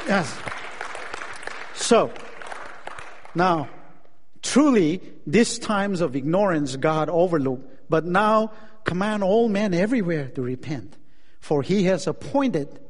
Yes. 0.07 0.35
So, 1.75 2.11
now, 3.35 3.69
truly, 4.43 5.03
these 5.27 5.59
times 5.59 6.01
of 6.01 6.17
ignorance 6.17 6.77
God 6.77 7.09
overlooked 7.09 7.77
but 7.89 8.05
now 8.05 8.53
command 8.85 9.23
all 9.23 9.49
men 9.49 9.75
everywhere 9.75 10.29
to 10.29 10.43
repent. 10.43 10.97
For 11.41 11.63
he 11.63 11.85
has 11.85 12.07
appointed 12.07 12.81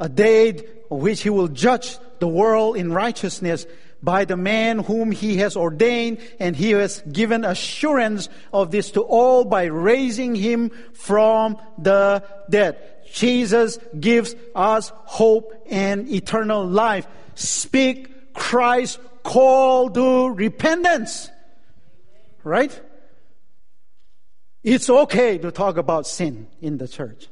a 0.00 0.08
day 0.08 0.64
on 0.90 1.00
which 1.00 1.22
he 1.22 1.30
will 1.30 1.48
judge 1.48 1.98
the 2.18 2.28
world 2.28 2.76
in 2.76 2.92
righteousness 2.92 3.66
by 4.02 4.24
the 4.24 4.36
man 4.36 4.78
whom 4.78 5.10
he 5.10 5.38
has 5.38 5.56
ordained, 5.56 6.18
and 6.38 6.54
he 6.54 6.70
has 6.70 7.02
given 7.10 7.44
assurance 7.44 8.28
of 8.52 8.70
this 8.70 8.92
to 8.92 9.02
all 9.02 9.44
by 9.44 9.64
raising 9.64 10.34
him 10.34 10.70
from 10.92 11.56
the 11.78 12.22
dead. 12.48 12.78
Jesus 13.12 13.78
gives 13.98 14.34
us 14.54 14.92
hope 14.94 15.52
and 15.70 16.08
eternal 16.10 16.66
life. 16.66 17.06
Speak 17.34 18.34
Christ's 18.34 18.98
call 19.22 19.90
to 19.90 20.28
repentance. 20.30 21.30
Right? 22.44 22.78
It's 24.62 24.90
okay 24.90 25.38
to 25.38 25.50
talk 25.50 25.76
about 25.76 26.06
sin 26.06 26.46
in 26.60 26.78
the 26.78 26.88
church 26.88 27.28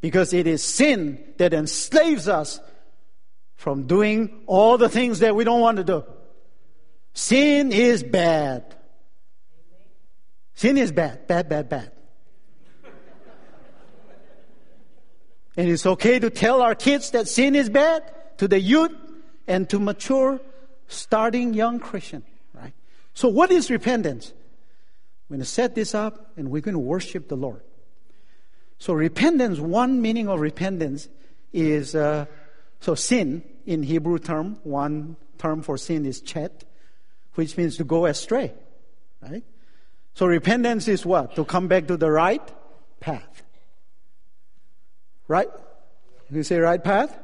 because 0.00 0.32
it 0.32 0.46
is 0.46 0.62
sin 0.62 1.22
that 1.38 1.54
enslaves 1.54 2.28
us 2.28 2.60
from 3.64 3.86
doing 3.86 4.42
all 4.46 4.76
the 4.76 4.90
things 4.90 5.20
that 5.20 5.34
we 5.34 5.42
don't 5.42 5.62
want 5.62 5.78
to 5.78 5.84
do. 5.84 6.04
Sin 7.14 7.72
is 7.72 8.02
bad. 8.02 8.76
Sin 10.52 10.76
is 10.76 10.92
bad, 10.92 11.26
bad, 11.26 11.48
bad, 11.48 11.70
bad. 11.70 11.90
and 15.56 15.70
it's 15.70 15.86
okay 15.86 16.18
to 16.18 16.28
tell 16.28 16.60
our 16.60 16.74
kids 16.74 17.12
that 17.12 17.26
sin 17.26 17.54
is 17.54 17.70
bad 17.70 18.02
to 18.36 18.46
the 18.46 18.60
youth 18.60 18.92
and 19.46 19.66
to 19.70 19.78
mature, 19.78 20.42
starting 20.86 21.54
young 21.54 21.80
Christian, 21.80 22.22
right? 22.52 22.74
So 23.14 23.28
what 23.28 23.50
is 23.50 23.70
repentance? 23.70 24.34
We're 25.30 25.36
going 25.36 25.40
to 25.40 25.46
set 25.50 25.74
this 25.74 25.94
up 25.94 26.32
and 26.36 26.50
we're 26.50 26.60
going 26.60 26.74
to 26.74 26.78
worship 26.78 27.28
the 27.28 27.36
Lord. 27.36 27.62
So, 28.76 28.92
repentance, 28.92 29.58
one 29.58 30.02
meaning 30.02 30.28
of 30.28 30.40
repentance 30.40 31.08
is 31.54 31.94
uh, 31.94 32.26
so 32.80 32.94
sin 32.94 33.42
in 33.66 33.82
Hebrew 33.82 34.18
term, 34.18 34.58
one 34.62 35.16
term 35.38 35.62
for 35.62 35.76
sin 35.76 36.06
is 36.06 36.20
chet, 36.20 36.64
which 37.34 37.56
means 37.56 37.76
to 37.78 37.84
go 37.84 38.06
astray, 38.06 38.52
right? 39.22 39.44
So, 40.14 40.26
repentance 40.26 40.86
is 40.86 41.04
what? 41.04 41.34
To 41.36 41.44
come 41.44 41.66
back 41.66 41.88
to 41.88 41.96
the 41.96 42.10
right 42.10 42.42
path. 43.00 43.42
Right? 45.26 45.48
You 46.30 46.42
say 46.42 46.58
right 46.58 46.82
path? 46.82 47.18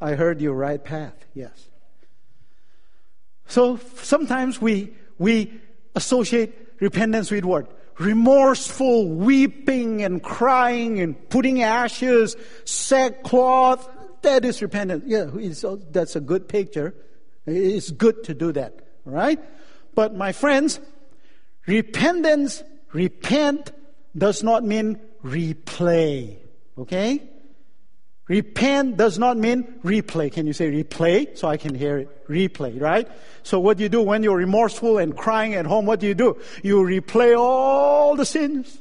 I 0.00 0.14
heard 0.14 0.40
you, 0.40 0.52
right 0.52 0.82
path, 0.82 1.14
yes. 1.34 1.68
So 3.46 3.78
sometimes 4.02 4.60
we, 4.60 4.94
we 5.18 5.60
associate 5.94 6.52
repentance 6.80 7.30
with 7.30 7.44
what? 7.44 7.70
Remorseful 7.98 9.08
weeping 9.08 10.02
and 10.02 10.22
crying 10.22 11.00
and 11.00 11.28
putting 11.28 11.62
ashes, 11.62 12.36
sackcloth. 12.64 13.88
That 14.24 14.44
is 14.46 14.62
repentance. 14.62 15.04
Yeah, 15.06 15.26
oh, 15.64 15.76
that's 15.90 16.16
a 16.16 16.20
good 16.20 16.48
picture. 16.48 16.94
It's 17.46 17.90
good 17.90 18.24
to 18.24 18.34
do 18.34 18.52
that, 18.52 18.80
right? 19.04 19.38
But 19.94 20.14
my 20.14 20.32
friends, 20.32 20.80
repentance, 21.66 22.62
repent 22.92 23.72
does 24.16 24.42
not 24.42 24.64
mean 24.64 24.98
replay. 25.22 26.38
Okay? 26.78 27.22
Repent 28.26 28.96
does 28.96 29.18
not 29.18 29.36
mean 29.36 29.64
replay. 29.84 30.32
Can 30.32 30.46
you 30.46 30.54
say 30.54 30.70
replay? 30.70 31.36
So 31.36 31.46
I 31.46 31.58
can 31.58 31.74
hear 31.74 31.98
it. 31.98 32.26
Replay, 32.26 32.80
right? 32.80 33.06
So 33.42 33.60
what 33.60 33.76
do 33.76 33.82
you 33.82 33.90
do 33.90 34.00
when 34.00 34.22
you're 34.22 34.38
remorseful 34.38 34.96
and 34.96 35.14
crying 35.14 35.54
at 35.54 35.66
home? 35.66 35.84
What 35.84 36.00
do 36.00 36.06
you 36.06 36.14
do? 36.14 36.40
You 36.62 36.82
replay 36.82 37.38
all 37.38 38.16
the 38.16 38.24
sins 38.24 38.78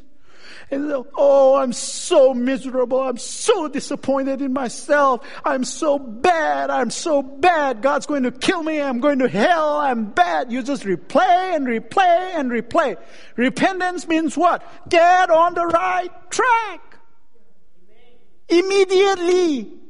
And 0.72 0.92
oh, 1.16 1.56
I'm 1.56 1.74
so 1.74 2.34
miserable. 2.34 3.02
I'm 3.02 3.18
so 3.18 3.68
disappointed 3.68 4.42
in 4.42 4.54
myself. 4.54 5.28
I'm 5.44 5.64
so 5.64 6.00
bad. 6.00 6.70
I'm 6.70 6.90
so 6.90 7.22
bad. 7.22 7.82
God's 7.82 8.06
going 8.06 8.24
to 8.24 8.32
kill 8.32 8.64
me. 8.64 8.82
I'm 8.82 9.00
going 9.00 9.20
to 9.20 9.28
hell. 9.28 9.78
I'm 9.78 10.06
bad. 10.06 10.52
You 10.52 10.64
just 10.64 10.84
replay 10.84 11.56
and 11.56 11.68
replay 11.68 12.36
and 12.36 12.50
replay. 12.50 12.98
Repentance 13.36 14.08
means 14.08 14.38
what? 14.38 14.64
Get 14.90 15.30
on 15.30 15.54
the 15.54 15.66
right 15.66 16.12
track. 16.32 16.98
Immediately. 18.50 19.83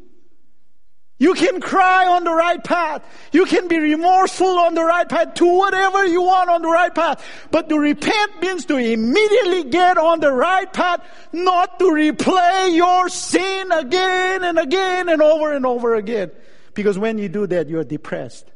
You 1.24 1.34
can 1.36 1.62
cry 1.62 2.06
on 2.06 2.26
the 2.26 2.34
right 2.34 2.62
path. 2.62 3.02
You 3.32 3.46
can 3.46 3.70
be 3.70 3.80
remorseful 3.80 4.60
on 4.60 4.76
the 4.76 4.84
right 4.84 5.08
path. 5.08 5.36
Do 5.36 5.46
whatever 5.46 6.06
you 6.06 6.22
want 6.22 6.50
on 6.50 6.62
the 6.62 6.68
right 6.68 6.94
path. 6.94 7.24
But 7.50 7.70
to 7.70 7.80
repent 7.80 8.42
means 8.42 8.66
to 8.66 8.76
immediately 8.76 9.64
get 9.70 9.98
on 9.98 10.20
the 10.20 10.34
right 10.34 10.72
path, 10.74 11.00
not 11.32 11.80
to 11.80 11.86
replay 11.86 12.76
your 12.76 13.08
sin 13.08 13.72
again 13.72 14.44
and 14.44 14.60
again 14.60 15.08
and 15.08 15.22
over 15.22 15.54
and 15.54 15.66
over 15.66 15.96
again. 15.96 16.30
Because 16.74 17.00
when 17.00 17.18
you 17.18 17.30
do 17.30 17.48
that, 17.48 17.70
you're 17.70 17.86
depressed. 17.86 18.52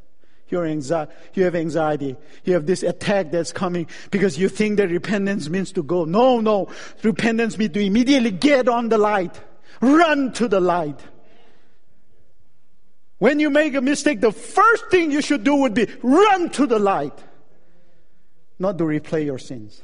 You're 0.49 0.65
anxiety, 0.65 1.13
you 1.35 1.45
have 1.45 1.55
anxiety. 1.55 2.17
You 2.43 2.51
have 2.55 2.65
this 2.65 2.83
attack 2.83 3.31
that's 3.31 3.53
coming 3.53 3.87
because 4.11 4.37
you 4.37 4.49
think 4.49 4.75
that 4.75 4.89
repentance 4.89 5.47
means 5.47 5.71
to 5.71 5.83
go. 5.83 6.03
No, 6.03 6.41
no. 6.41 6.67
Repentance 7.01 7.57
means 7.57 7.71
to 7.75 7.79
immediately 7.79 8.31
get 8.31 8.67
on 8.67 8.89
the 8.89 8.97
light. 8.97 9.39
Run 9.79 10.33
to 10.33 10.49
the 10.49 10.59
light. 10.59 10.99
When 13.19 13.39
you 13.39 13.49
make 13.49 13.73
a 13.73 13.81
mistake, 13.81 14.21
the 14.21 14.31
first 14.31 14.89
thing 14.89 15.11
you 15.11 15.21
should 15.21 15.43
do 15.43 15.55
would 15.55 15.73
be 15.73 15.87
run 16.03 16.49
to 16.51 16.67
the 16.67 16.77
light, 16.77 17.17
not 18.59 18.77
to 18.77 18.83
replay 18.83 19.25
your 19.25 19.39
sins. 19.39 19.81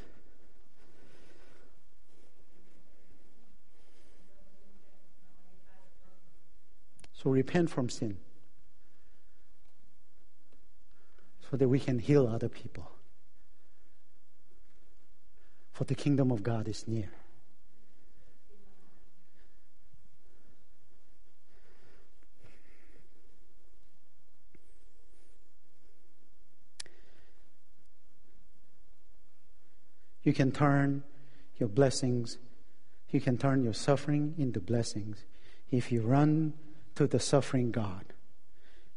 So 7.12 7.30
repent 7.30 7.70
from 7.70 7.88
sin 7.88 8.18
so 11.50 11.56
that 11.56 11.68
we 11.68 11.80
can 11.80 11.98
heal 11.98 12.28
other 12.28 12.48
people. 12.48 12.90
For 15.72 15.84
the 15.84 15.94
kingdom 15.94 16.30
of 16.30 16.42
God 16.42 16.68
is 16.68 16.86
near. 16.86 17.10
You 30.24 30.32
can 30.32 30.50
turn 30.50 31.04
your 31.58 31.68
blessings, 31.68 32.38
you 33.10 33.20
can 33.20 33.38
turn 33.38 33.62
your 33.62 33.74
suffering 33.74 34.34
into 34.38 34.58
blessings 34.58 35.24
if 35.70 35.92
you 35.92 36.02
run 36.02 36.54
to 36.96 37.06
the 37.06 37.20
suffering 37.20 37.70
God 37.70 38.06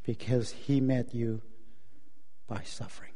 because 0.03 0.51
He 0.51 0.81
met 0.81 1.13
you 1.13 1.41
by 2.47 2.61
suffering. 2.63 3.11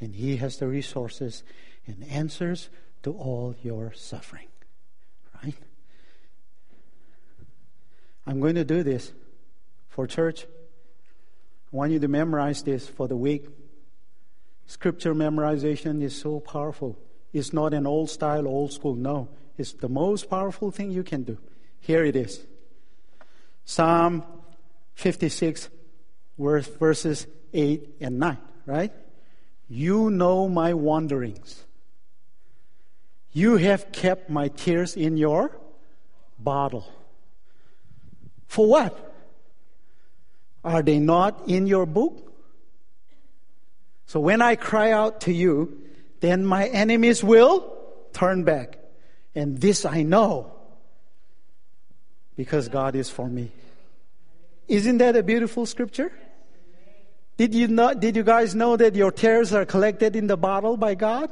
And 0.00 0.14
He 0.16 0.36
has 0.36 0.58
the 0.58 0.66
resources 0.66 1.44
and 1.86 2.04
answers 2.04 2.68
to 3.04 3.12
all 3.12 3.54
your 3.62 3.92
suffering. 3.94 4.48
Right? 5.42 5.54
I'm 8.26 8.40
going 8.40 8.56
to 8.56 8.64
do 8.64 8.82
this 8.82 9.12
for 9.88 10.06
church. 10.06 10.44
I 10.44 11.76
want 11.76 11.92
you 11.92 12.00
to 12.00 12.08
memorize 12.08 12.62
this 12.62 12.88
for 12.88 13.06
the 13.06 13.16
week. 13.16 13.46
Scripture 14.66 15.14
memorization 15.14 16.02
is 16.02 16.18
so 16.18 16.40
powerful. 16.40 16.98
It's 17.32 17.52
not 17.52 17.74
an 17.74 17.86
old 17.86 18.10
style, 18.10 18.46
old 18.46 18.72
school. 18.72 18.94
No, 18.94 19.28
it's 19.58 19.72
the 19.72 19.88
most 19.88 20.30
powerful 20.30 20.70
thing 20.70 20.90
you 20.90 21.02
can 21.02 21.22
do. 21.22 21.38
Here 21.80 22.04
it 22.04 22.16
is 22.16 22.40
Psalm 23.64 24.24
56, 24.94 25.68
verses 26.38 27.26
8 27.52 27.96
and 28.00 28.18
9, 28.18 28.38
right? 28.66 28.92
You 29.68 30.10
know 30.10 30.48
my 30.48 30.74
wanderings. 30.74 31.64
You 33.32 33.56
have 33.56 33.90
kept 33.90 34.30
my 34.30 34.48
tears 34.48 34.96
in 34.96 35.16
your 35.16 35.58
bottle. 36.38 36.86
For 38.46 38.66
what? 38.66 39.14
Are 40.62 40.82
they 40.82 40.98
not 40.98 41.48
in 41.48 41.66
your 41.66 41.86
book? 41.86 42.33
So 44.06 44.20
when 44.20 44.42
I 44.42 44.56
cry 44.56 44.92
out 44.92 45.22
to 45.22 45.32
you, 45.32 45.80
then 46.20 46.44
my 46.44 46.66
enemies 46.68 47.22
will 47.22 47.76
turn 48.12 48.44
back. 48.44 48.78
And 49.34 49.60
this 49.60 49.84
I 49.84 50.02
know 50.02 50.52
because 52.36 52.68
God 52.68 52.94
is 52.94 53.10
for 53.10 53.28
me. 53.28 53.50
Isn't 54.68 54.98
that 54.98 55.16
a 55.16 55.22
beautiful 55.22 55.66
scripture? 55.66 56.12
Did 57.36 57.54
you 57.54 57.68
not, 57.68 58.00
did 58.00 58.16
you 58.16 58.22
guys 58.22 58.54
know 58.54 58.76
that 58.76 58.94
your 58.94 59.10
tears 59.10 59.52
are 59.52 59.64
collected 59.64 60.14
in 60.14 60.26
the 60.26 60.36
bottle 60.36 60.76
by 60.76 60.94
God? 60.94 61.30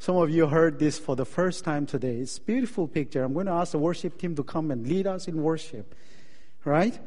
Some 0.00 0.16
of 0.16 0.30
you 0.30 0.46
heard 0.46 0.78
this 0.78 0.98
for 0.98 1.16
the 1.16 1.24
first 1.24 1.64
time 1.64 1.86
today. 1.86 2.16
It's 2.16 2.38
a 2.38 2.40
beautiful 2.40 2.86
picture. 2.86 3.22
I'm 3.24 3.34
going 3.34 3.46
to 3.46 3.52
ask 3.52 3.72
the 3.72 3.78
worship 3.78 4.18
team 4.18 4.36
to 4.36 4.44
come 4.44 4.70
and 4.70 4.86
lead 4.86 5.06
us 5.06 5.26
in 5.26 5.42
worship. 5.42 5.94
Right? 6.64 6.98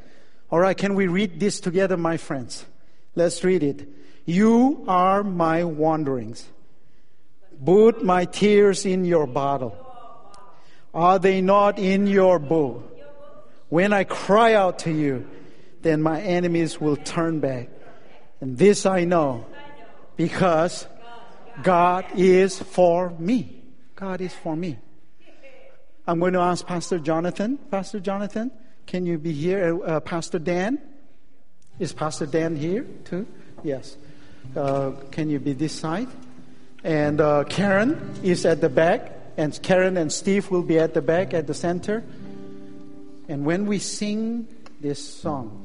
All 0.50 0.60
right, 0.60 0.78
can 0.78 0.96
we 0.96 1.08
read 1.08 1.40
this 1.40 1.60
together, 1.60 1.96
my 1.96 2.18
friends? 2.18 2.66
Let's 3.15 3.43
read 3.43 3.63
it. 3.63 3.88
You 4.26 4.86
are 4.88 5.24
my 5.24 5.63
wanderings. 5.63 6.47
Put 7.63 8.04
my 8.04 8.26
tears 8.26 8.86
in 8.86 9.06
your 9.06 9.28
bottle. 9.28 9.78
Are 10.93 11.19
they 11.19 11.41
not 11.41 11.80
in 11.80 12.08
your 12.08 12.39
book? 12.39 12.88
When 13.69 13.93
I 13.93 14.04
cry 14.04 14.54
out 14.54 14.80
to 14.80 14.91
you, 14.91 15.28
then 15.82 16.02
my 16.02 16.21
enemies 16.21 16.80
will 16.80 16.97
turn 16.97 17.39
back. 17.39 17.69
And 18.41 18.58
this 18.58 18.86
I 18.86 19.06
know 19.06 19.45
because 20.15 20.88
God 21.63 22.06
is 22.15 22.60
for 22.60 23.12
me. 23.12 23.63
God 23.95 24.21
is 24.21 24.34
for 24.34 24.56
me. 24.56 24.78
I'm 26.08 26.19
going 26.19 26.34
to 26.34 26.39
ask 26.39 26.65
Pastor 26.65 27.00
Jonathan. 27.00 27.58
Pastor 27.69 28.00
Jonathan, 28.00 28.52
can 28.88 29.06
you 29.06 29.17
be 29.17 29.32
here? 29.32 29.80
Uh 29.86 30.00
Pastor 30.00 30.39
Dan? 30.39 30.80
Is 31.82 31.94
Pastor 31.94 32.28
Dan 32.28 32.56
here 32.56 32.86
too? 33.06 33.26
Yes. 33.63 33.98
Uh, 34.56 34.91
can 35.10 35.32
you 35.32 35.39
be 35.39 35.54
this 35.54 35.74
side? 35.74 36.08
And 36.84 37.20
uh, 37.20 37.44
Karen 37.46 38.20
is 38.22 38.46
at 38.46 38.62
the 38.62 38.70
back, 38.70 39.12
and 39.36 39.60
Karen 39.63 39.98
and 39.98 40.13
Steve 40.13 40.52
will 40.52 40.62
be 40.62 40.78
at 40.78 40.94
the 40.94 41.02
back 41.02 41.34
at 41.34 41.48
the 41.48 41.56
center. 41.56 42.04
And 43.28 43.46
when 43.46 43.65
we 43.65 43.80
sing 43.80 44.48
this 44.80 45.04
song, 45.04 45.58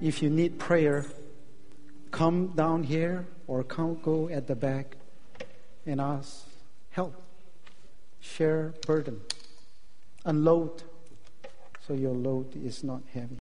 if 0.00 0.22
you 0.22 0.30
need 0.30 0.58
prayer, 0.58 1.04
come 2.10 2.46
down 2.56 2.84
here 2.84 3.26
or 3.48 3.62
come 3.62 4.00
go 4.00 4.30
at 4.30 4.46
the 4.46 4.56
back 4.56 4.96
and 5.84 6.00
ask 6.00 6.46
help. 6.88 7.14
Share 8.20 8.72
burden. 8.86 9.20
Unload 10.24 10.84
so 11.86 11.92
your 11.92 12.14
load 12.14 12.56
is 12.56 12.82
not 12.82 13.02
heavy. 13.12 13.36